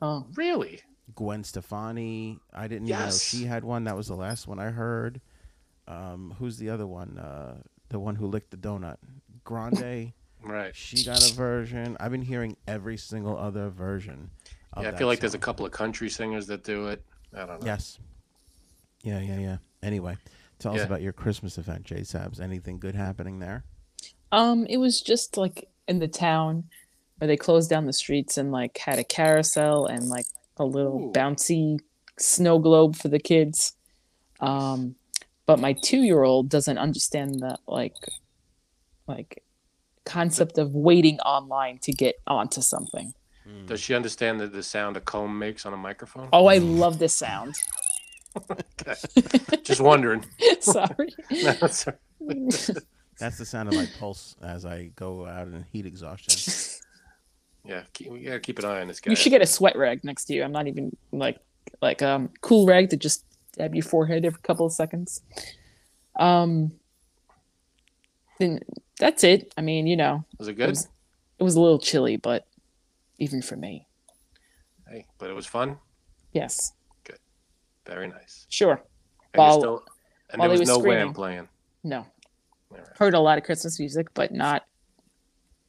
[0.00, 0.80] Oh, Really?
[1.14, 3.84] Gwen Stefani, I didn't even know she had one.
[3.84, 5.20] That was the last one I heard.
[5.88, 7.18] Um, who's the other one?
[7.18, 7.56] Uh,
[7.88, 8.96] the one who licked the donut.
[9.44, 10.74] Grande, Right.
[10.74, 11.96] she got a version.
[12.00, 14.30] I've been hearing every single other version.
[14.80, 17.02] Yeah, I feel like there's a couple of country singers that do it.
[17.34, 17.66] I don't know.
[17.66, 17.98] Yes.
[19.02, 19.56] Yeah, yeah, yeah.
[19.82, 20.16] Anyway,
[20.58, 22.40] tell us about your Christmas event, J Sabs.
[22.40, 23.64] Anything good happening there?
[24.30, 26.64] Um, it was just like in the town
[27.18, 30.26] where they closed down the streets and like had a carousel and like
[30.56, 31.12] a little Ooh.
[31.12, 31.78] bouncy
[32.18, 33.74] snow globe for the kids.
[34.40, 34.96] Um,
[35.46, 37.96] but my two-year-old doesn't understand the like
[39.06, 39.42] like
[40.04, 43.14] concept of waiting online to get onto something.
[43.66, 46.28] Does she understand the, the sound a comb makes on a microphone?
[46.32, 47.56] Oh, I love this sound.
[48.36, 48.94] Okay.
[49.62, 50.24] Just wondering.
[50.60, 51.14] Sorry.
[51.30, 51.94] No, it's all
[53.18, 56.80] That's the sound of my pulse as I go out in heat exhaustion.
[57.64, 59.10] Yeah, keep, we gotta keep an eye on this guy.
[59.10, 60.42] You should get a sweat rag next to you.
[60.42, 61.38] I'm not even like
[61.80, 63.24] like um cool rag to just
[63.56, 65.22] dab your forehead every couple of seconds.
[66.16, 66.72] Um
[68.38, 68.60] then
[68.98, 69.52] that's it.
[69.56, 70.70] I mean, you know, Was it it good?
[70.70, 70.88] was,
[71.38, 72.46] it was a little chilly, but
[73.18, 73.86] even for me.
[74.88, 75.78] Hey, but it was fun.
[76.32, 76.72] Yes.
[77.04, 77.18] Good.
[77.86, 78.46] Very nice.
[78.48, 78.82] Sure.
[79.34, 79.84] And, While- still,
[80.30, 80.98] and there was were no screaming.
[81.06, 81.48] wham playing.
[81.84, 82.06] No.
[82.70, 82.82] Right.
[82.98, 84.64] Heard a lot of Christmas music, but not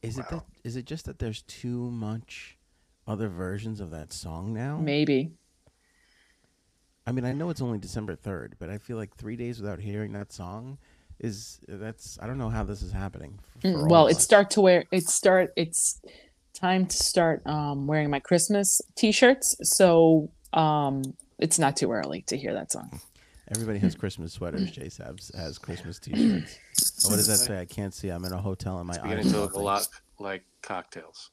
[0.04, 0.36] Is it that?
[0.36, 0.45] Wow.
[0.64, 2.58] Is it just that there's too much
[3.08, 4.78] other versions of that song now?
[4.78, 5.32] maybe.
[7.06, 9.80] I mean, I know it's only December third, but I feel like three days without
[9.80, 10.78] hearing that song
[11.20, 12.18] is that's.
[12.22, 13.39] I don't know how this is happening.
[13.64, 16.01] Mm, well, of it's start to wear it start it's
[16.54, 19.56] time to start um wearing my Christmas t-shirts.
[19.64, 21.01] So um
[21.39, 23.01] it's not too early to hear that song.
[23.52, 24.72] Everybody has Christmas sweaters.
[24.72, 26.60] J Sabs has Christmas T-shirts.
[27.06, 27.60] Oh, what does that say?
[27.60, 28.10] I can't see.
[28.10, 29.10] I'm in a hotel and my It's eyes.
[29.10, 29.88] beginning are to look a lot
[30.20, 31.32] like cocktails.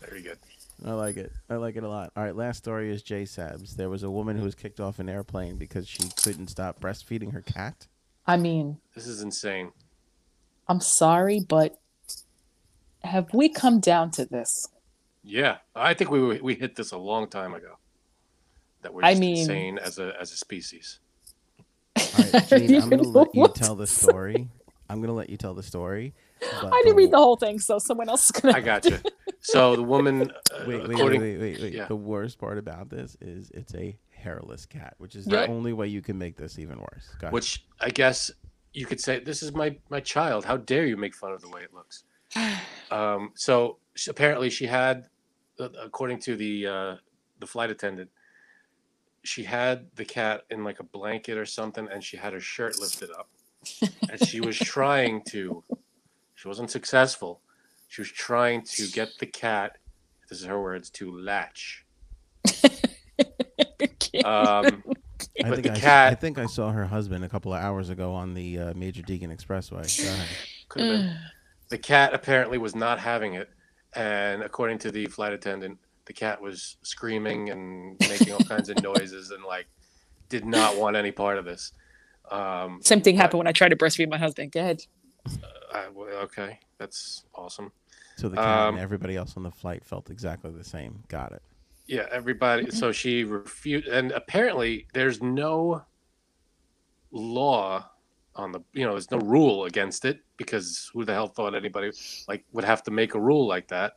[0.00, 0.38] Very good.
[0.84, 1.32] I like it.
[1.48, 2.12] I like it a lot.
[2.16, 3.74] All right, last story is J Sabs.
[3.76, 7.32] There was a woman who was kicked off an airplane because she couldn't stop breastfeeding
[7.32, 7.86] her cat.
[8.26, 9.72] I mean, This is insane.
[10.68, 11.78] I'm sorry, but
[13.02, 14.68] have we come down to this?
[15.24, 17.76] Yeah, I think we we hit this a long time ago.
[18.82, 20.98] That we're I mean- insane as a as a species.
[21.96, 22.06] All right,
[22.48, 23.54] Janine, I'm going to let you what?
[23.54, 24.48] tell the story.
[24.88, 26.14] I'm going to let you tell the story.
[26.40, 28.56] but I didn't read the whole thing, so someone else is gonna.
[28.56, 28.98] I got you.
[29.40, 31.72] So the woman, uh, Wait, wait, wait, wait, wait, wait.
[31.74, 31.86] yeah.
[31.86, 35.46] The worst part about this is it's a hairless cat, which is Right.
[35.46, 37.08] the only way you can make this even worse.
[37.20, 37.32] Go ahead.
[37.32, 38.30] which I guess
[38.72, 40.44] you could say, this is my my child.
[40.44, 42.04] How dare you make fun of the way it looks?
[42.90, 45.06] Um, so she, apparently she had,
[45.58, 46.96] uh, according to the uh,
[47.40, 48.10] the flight attendant,
[49.24, 52.78] she had the cat in like a blanket or something, and she had her shirt
[52.80, 53.28] lifted up,
[54.10, 55.62] and she was trying to,
[56.34, 57.40] she wasn't successful.
[57.88, 59.76] She was trying to get the cat
[60.28, 61.84] this is her words, to latch.
[64.24, 64.82] Um,
[65.42, 67.52] I But think the I, s- cat- I think I saw her husband a couple
[67.54, 70.04] of hours ago on the uh, Major Deegan Expressway.
[70.04, 70.28] Go ahead.
[70.68, 71.16] could have been.
[71.70, 73.48] The cat apparently was not having it,
[73.94, 78.82] and according to the flight attendant, the cat was screaming and making all kinds of
[78.82, 79.66] noises and like
[80.28, 81.72] did not want any part of this.
[82.30, 84.52] Um, Same thing happened when I tried to breastfeed my husband.
[84.52, 84.82] Go ahead.
[85.72, 87.72] I, well, okay, that's awesome.
[88.16, 91.02] So the cat Um, and everybody else on the flight felt exactly the same.
[91.08, 91.42] Got it.
[91.86, 92.70] Yeah, everybody.
[92.70, 95.82] So she refused, and apparently there's no
[97.10, 97.88] law
[98.34, 101.90] on the, you know, there's no rule against it because who the hell thought anybody
[102.28, 103.94] like would have to make a rule like that?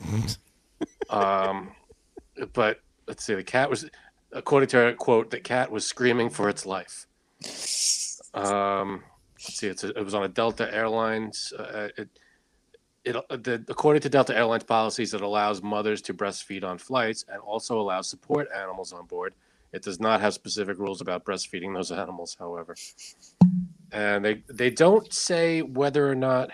[1.08, 1.72] Um,
[2.52, 3.88] but let's see, the cat was,
[4.32, 7.06] according to her quote, the cat was screaming for its life.
[8.34, 9.02] Um,
[9.34, 11.52] let's see, a, it was on a Delta Airlines.
[11.58, 12.08] Uh, it,
[13.04, 13.14] it,
[13.44, 17.80] the, according to Delta Airlines policies, it allows mothers to breastfeed on flights and also
[17.80, 19.34] allows support animals on board.
[19.72, 22.76] It does not have specific rules about breastfeeding those animals, however.
[23.92, 26.50] And they they don't say whether or not.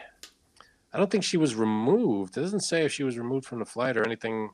[0.96, 2.38] I don't think she was removed.
[2.38, 4.48] It doesn't say if she was removed from the flight or anything.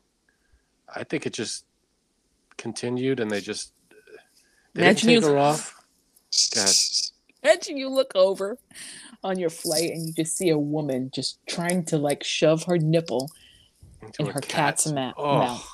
[0.93, 1.64] I think it just
[2.59, 3.72] continued, and they just
[4.74, 5.84] they Imagine didn't take you- her off.
[6.53, 6.74] Go ahead.
[7.45, 8.59] Imagine you look over
[9.22, 12.76] on your flight and you just see a woman just trying to like shove her
[12.76, 13.30] nipple
[14.01, 15.38] into in her cat's ma- Oh.
[15.38, 15.68] mouth.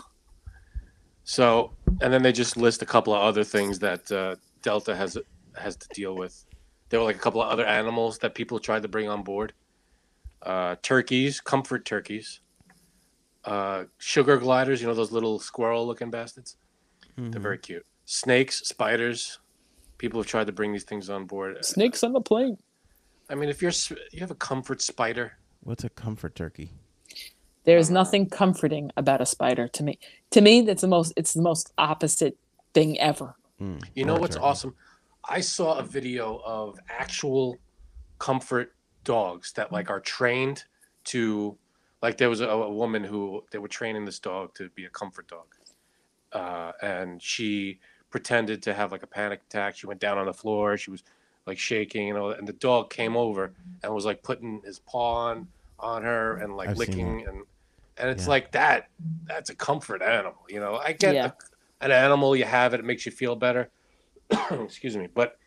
[1.24, 5.16] So, and then they just list a couple of other things that uh, Delta has
[5.56, 6.44] has to deal with.
[6.90, 9.52] There were like a couple of other animals that people tried to bring on board.
[10.42, 12.40] Uh, turkeys, comfort turkeys,
[13.44, 14.80] uh, sugar gliders.
[14.80, 16.56] You know those little squirrel-looking bastards.
[17.16, 17.42] They're Mhm.
[17.42, 17.84] very cute.
[18.04, 19.40] Snakes, spiders.
[19.98, 21.64] People have tried to bring these things on board.
[21.64, 22.58] Snakes on the plane.
[23.28, 23.72] I mean, if you're
[24.12, 26.70] you have a comfort spider, What's a comfort turkey?
[27.64, 29.98] There's Uh, nothing comforting about a spider to me.
[30.30, 31.12] To me, that's the most.
[31.16, 32.38] It's the most opposite
[32.74, 33.34] thing ever.
[33.60, 34.46] Mm, You know what's turkey.
[34.46, 34.76] awesome?
[35.24, 37.58] I saw a video of actual
[38.18, 38.72] comfort
[39.12, 40.64] dogs that like are trained
[41.04, 41.56] to
[42.02, 44.90] like there was a, a woman who they were training this dog to be a
[44.90, 45.46] comfort dog.
[46.32, 47.78] Uh, and she
[48.10, 49.76] pretended to have like a panic attack.
[49.76, 50.76] She went down on the floor.
[50.76, 51.02] She was
[51.46, 52.38] like shaking and all that.
[52.38, 53.52] And the dog came over
[53.82, 55.48] and was like putting his paw on
[55.80, 57.44] on her and like I've licking and
[57.96, 58.30] and it's Yeah.
[58.30, 58.88] like that
[59.26, 61.26] that's a comfort animal you know i get Yeah.
[61.80, 63.70] a- an animal you have it it makes you feel better
[64.50, 65.38] excuse me but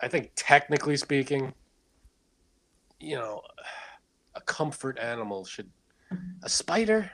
[0.00, 1.52] i think technically speaking
[3.04, 3.40] you know
[4.34, 5.70] a comfort animal should
[6.42, 7.10] a spider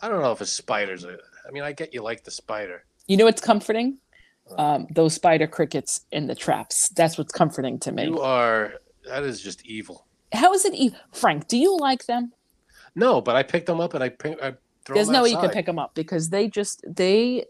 [0.00, 2.84] i don't know if a spider's a i mean i get you like the spider
[3.06, 3.98] You know what's comforting?
[4.58, 6.88] Um, those spider crickets in the traps.
[6.90, 8.04] That's what's comforting to me.
[8.04, 8.74] you are
[9.08, 11.46] that is just evil How is it, evil, Frank?
[11.48, 12.32] Do you like them?
[12.96, 14.10] no but i picked them up and i,
[14.46, 17.44] I throw There's no way you can pick them up because they just they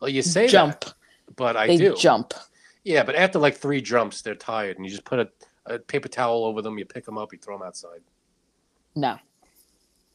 [0.00, 0.80] well you say jump.
[0.84, 0.94] that,
[1.34, 2.32] but i they do jump.
[2.84, 5.28] Yeah, but after like three jumps, they're tired, and you just put a,
[5.66, 6.78] a paper towel over them.
[6.78, 8.00] You pick them up, you throw them outside.
[8.94, 9.18] No.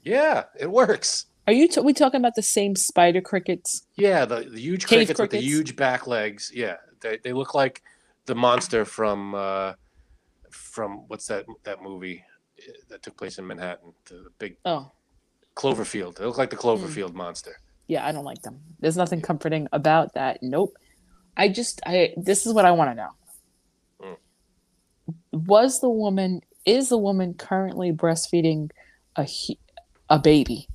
[0.04, 1.28] Yeah, it works.
[1.47, 1.68] Are you?
[1.68, 3.86] T- we talking about the same spider crickets?
[3.95, 6.52] Yeah, the, the huge Cave crickets, with the huge back legs.
[6.54, 7.82] Yeah, they, they look like
[8.26, 9.74] the monster from uh,
[10.49, 12.24] from what's that that movie
[12.60, 13.93] uh, that took place in Manhattan?
[14.06, 14.91] The big Oh,
[15.56, 16.16] Cloverfield.
[16.16, 17.58] They look like the Cloverfield monster.
[17.88, 18.06] yeah.
[18.08, 18.60] I don't like them.
[18.80, 20.39] There's nothing comforting about that.
[20.41, 20.76] Nope.
[21.38, 21.82] I just.
[21.86, 22.14] I.
[22.18, 23.10] This is what I want to know.
[25.32, 26.41] Was the woman?
[26.66, 28.70] Is the woman currently breastfeeding
[29.18, 29.28] a
[30.09, 30.68] a baby?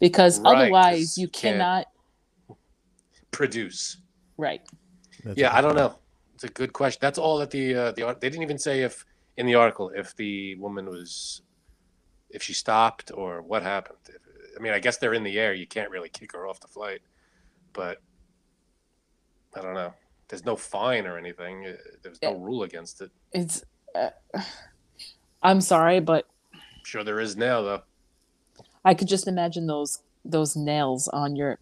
[0.00, 1.86] Because Right, 'cause otherwise, you you can't- cannot.
[3.30, 3.98] Produce.
[4.36, 4.60] Right.
[5.24, 5.98] That's yeah, I don't know.
[6.34, 6.98] It's a good question.
[7.00, 8.16] That's all that the uh, the.
[8.20, 9.04] They didn't even say if
[9.36, 11.42] in the article if the woman was
[12.30, 13.98] if she stopped or what happened.
[14.08, 14.16] If,
[14.58, 15.54] I mean, I guess they're in the air.
[15.54, 17.00] You can't really kick her off the flight,
[17.72, 18.02] but
[19.54, 19.94] I don't know.
[20.32, 21.66] There's no fine or anything.
[21.66, 21.72] Uh,
[22.02, 23.10] There's no rule against it.
[23.34, 23.62] It's.
[23.94, 24.08] Uh,
[25.42, 27.82] I'm sorry, but I'm sure there is now though.
[28.82, 31.58] I could just imagine those those nails on your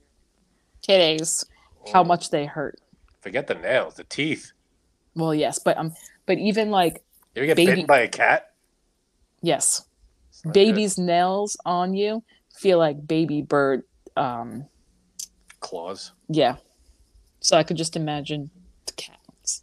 [0.86, 1.44] titties.
[1.92, 2.06] How Mm.
[2.06, 2.78] much they hurt.
[3.20, 4.52] Forget the nails, the teeth.
[5.16, 5.92] Well, yes, but um,
[6.26, 7.02] but even like
[7.34, 8.52] You get Baby- bitten by a cat?
[9.42, 9.84] yes,
[10.28, 10.60] It's not good.
[10.60, 12.22] baby's nails on you
[12.54, 13.82] feel like baby bird.
[14.16, 14.66] Um,
[15.58, 16.12] claws.
[16.28, 16.58] yeah.
[17.40, 18.50] So I could just imagine
[18.86, 19.62] the cats.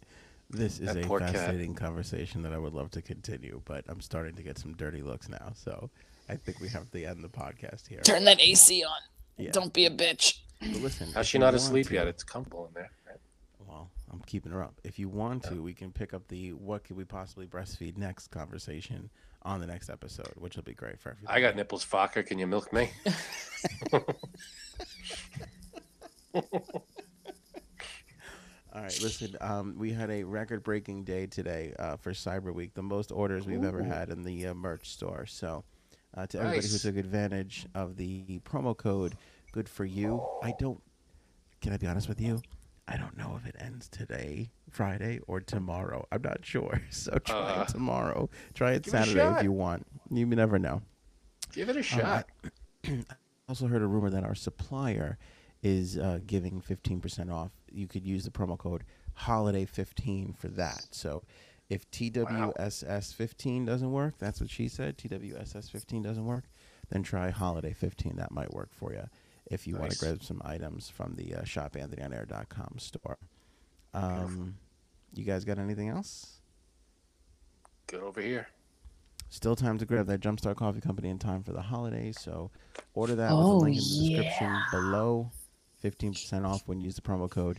[0.50, 1.32] This is That a poor cat.
[1.34, 5.02] fascinating conversation that I would love to continue, but I'm starting to get some dirty
[5.02, 5.52] looks now.
[5.54, 5.90] So
[6.28, 8.00] I think we have to end the podcast here.
[8.00, 8.96] Turn that AC on.
[9.36, 9.50] Yeah.
[9.52, 10.38] Don't be a bitch.
[10.60, 12.06] But listen, How's she not asleep to- yet?
[12.08, 12.90] It's comfortable in there.
[13.06, 13.18] Right?
[13.66, 14.74] Well, I'm keeping her up.
[14.84, 18.28] If you want to, we can pick up the what could we possibly breastfeed next
[18.28, 19.10] conversation
[19.42, 21.36] on the next episode, which will be great for everybody.
[21.38, 22.26] I got nipples, Focker.
[22.26, 22.90] Can you milk me?
[28.74, 29.34] All right, listen.
[29.40, 33.64] Um, we had a record-breaking day today uh, for Cyber Week, the most orders we've
[33.64, 35.24] ever had in the uh, merch store.
[35.26, 35.64] So,
[36.16, 39.14] uh, to everybody who took advantage of the promo code,
[39.52, 40.22] good for you.
[40.42, 40.80] I don't.
[41.62, 42.40] Can I be honest with you?
[42.86, 46.06] I don't know if it ends today, Friday, or tomorrow.
[46.12, 46.80] I'm not sure.
[46.90, 48.28] So try Uh, it tomorrow.
[48.54, 49.86] Try it give it a Saturday if you want.
[50.10, 50.82] You never know.
[51.52, 52.26] Give it a Uh, shot.
[52.86, 53.02] I
[53.48, 55.18] also heard a rumor that our supplier
[55.62, 57.50] is uh, giving 15% off.
[57.72, 58.84] You could use the promo code
[59.18, 60.86] holiday15 for that.
[60.90, 61.22] So
[61.68, 66.44] if TWSS15 doesn't work, that's what she said, TWSS15 doesn't work,
[66.90, 68.16] then try holiday15.
[68.16, 69.04] That might work for you
[69.50, 73.18] if you want to grab some items from the uh, shopanthonyonair.com store.
[73.94, 74.56] Um,
[75.14, 76.40] you guys got anything else?
[77.86, 78.48] Good over here.
[79.30, 82.18] Still time to grab that Jumpstart Coffee Company in time for the holidays.
[82.20, 82.50] So
[82.94, 85.30] order that with the Oh, link in the description below.
[85.82, 87.58] 15% off when you use the promo code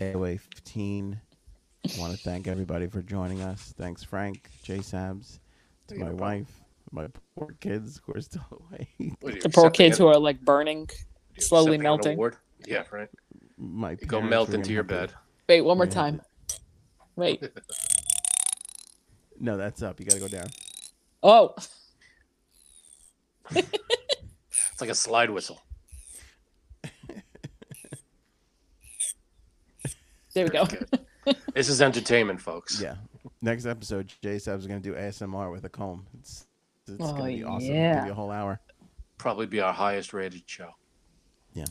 [0.00, 1.18] AOA15.
[1.96, 3.74] I want to thank everybody for joining us.
[3.76, 5.38] Thanks, Frank, J Sabs,
[5.88, 6.48] to my wife,
[6.90, 7.06] my
[7.36, 8.88] poor kids who are still away,
[9.20, 10.88] What The poor kids who are like burning.
[11.38, 12.18] slowly melting.
[12.66, 13.08] Yeah, right.
[13.58, 15.06] my You go melt into your unhappy.
[15.12, 15.14] bed.
[15.48, 15.92] Wait, one more Yeah.
[15.92, 16.22] time.
[17.14, 17.42] Wait.
[19.38, 20.00] No, that's up.
[20.00, 20.46] You got to go down.
[21.22, 21.54] Oh,
[23.54, 25.60] It's like a slide whistle.
[30.36, 31.32] There we go.
[31.54, 32.80] This is entertainment, folks.
[32.80, 32.96] Yeah.
[33.42, 36.06] Next episode, J Sabs going to do ASMR with a comb.
[36.20, 36.46] It's,
[36.86, 37.68] it's Oh, going to be awesome.
[37.74, 37.94] yeah.
[37.96, 38.60] Give you a whole hour.
[39.18, 40.70] Probably be our highest rated show.
[41.54, 41.64] Yeah.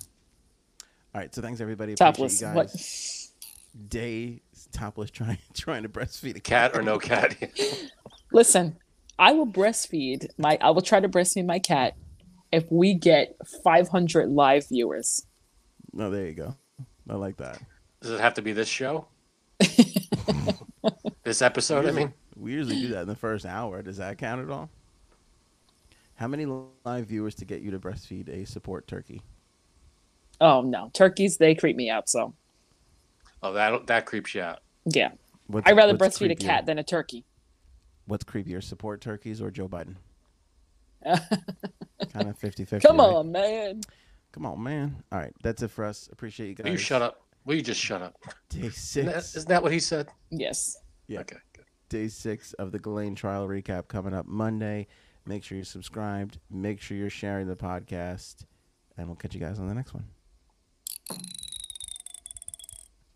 [1.13, 1.33] All right.
[1.33, 1.93] So thanks, everybody.
[1.93, 2.41] Appreciate Topless.
[2.41, 2.67] You What?
[2.67, 3.31] guys.
[3.87, 4.41] Day
[4.71, 7.35] topless trying trying to breastfeed a Cat or no cat.
[8.31, 8.77] Listen,
[9.19, 10.57] I will breastfeed my.
[10.61, 11.95] I will try to breastfeed my cat
[12.51, 15.25] if we get 500 live viewers.
[15.93, 16.55] No, there you go.
[17.09, 17.59] I like that.
[18.01, 19.07] Does it have to be this show?
[21.23, 22.13] this episode, I mean?
[22.35, 23.81] We usually do that in the first hour.
[23.81, 24.69] Does that count at all?
[26.15, 29.21] How many live viewers to get you to breastfeed a support turkey?
[30.39, 32.09] Oh no, turkeys they creep me out.
[32.09, 32.33] So
[33.41, 34.59] Oh, that that creeps you out.
[34.85, 35.11] yeah,
[35.47, 37.25] What's, I'd rather what's breastfeed a cat than a turkey.
[38.07, 39.95] What's creepier, support turkeys or Joe Biden?
[41.05, 42.87] kind of 50 50.
[42.87, 43.81] Come on, man.
[44.31, 45.03] Come on, man.
[45.11, 45.33] All right.
[45.43, 46.09] That's it for us.
[46.11, 46.71] Appreciate you guys.
[46.71, 47.21] You shut up?
[47.45, 48.15] Will you just shut up?
[48.49, 49.35] Day Isn't that, six.
[49.35, 50.09] isn't that what he said?
[50.31, 50.77] Yes.
[51.07, 51.19] Yeah.
[51.21, 51.65] Okay, good.
[51.89, 54.87] Day six of the Ghislaine trial recap coming up Monday.
[55.27, 56.39] Make sure you're subscribed.
[56.49, 58.45] Make sure you're sharing the podcast.
[58.97, 60.05] And we'll catch you guys on the next one.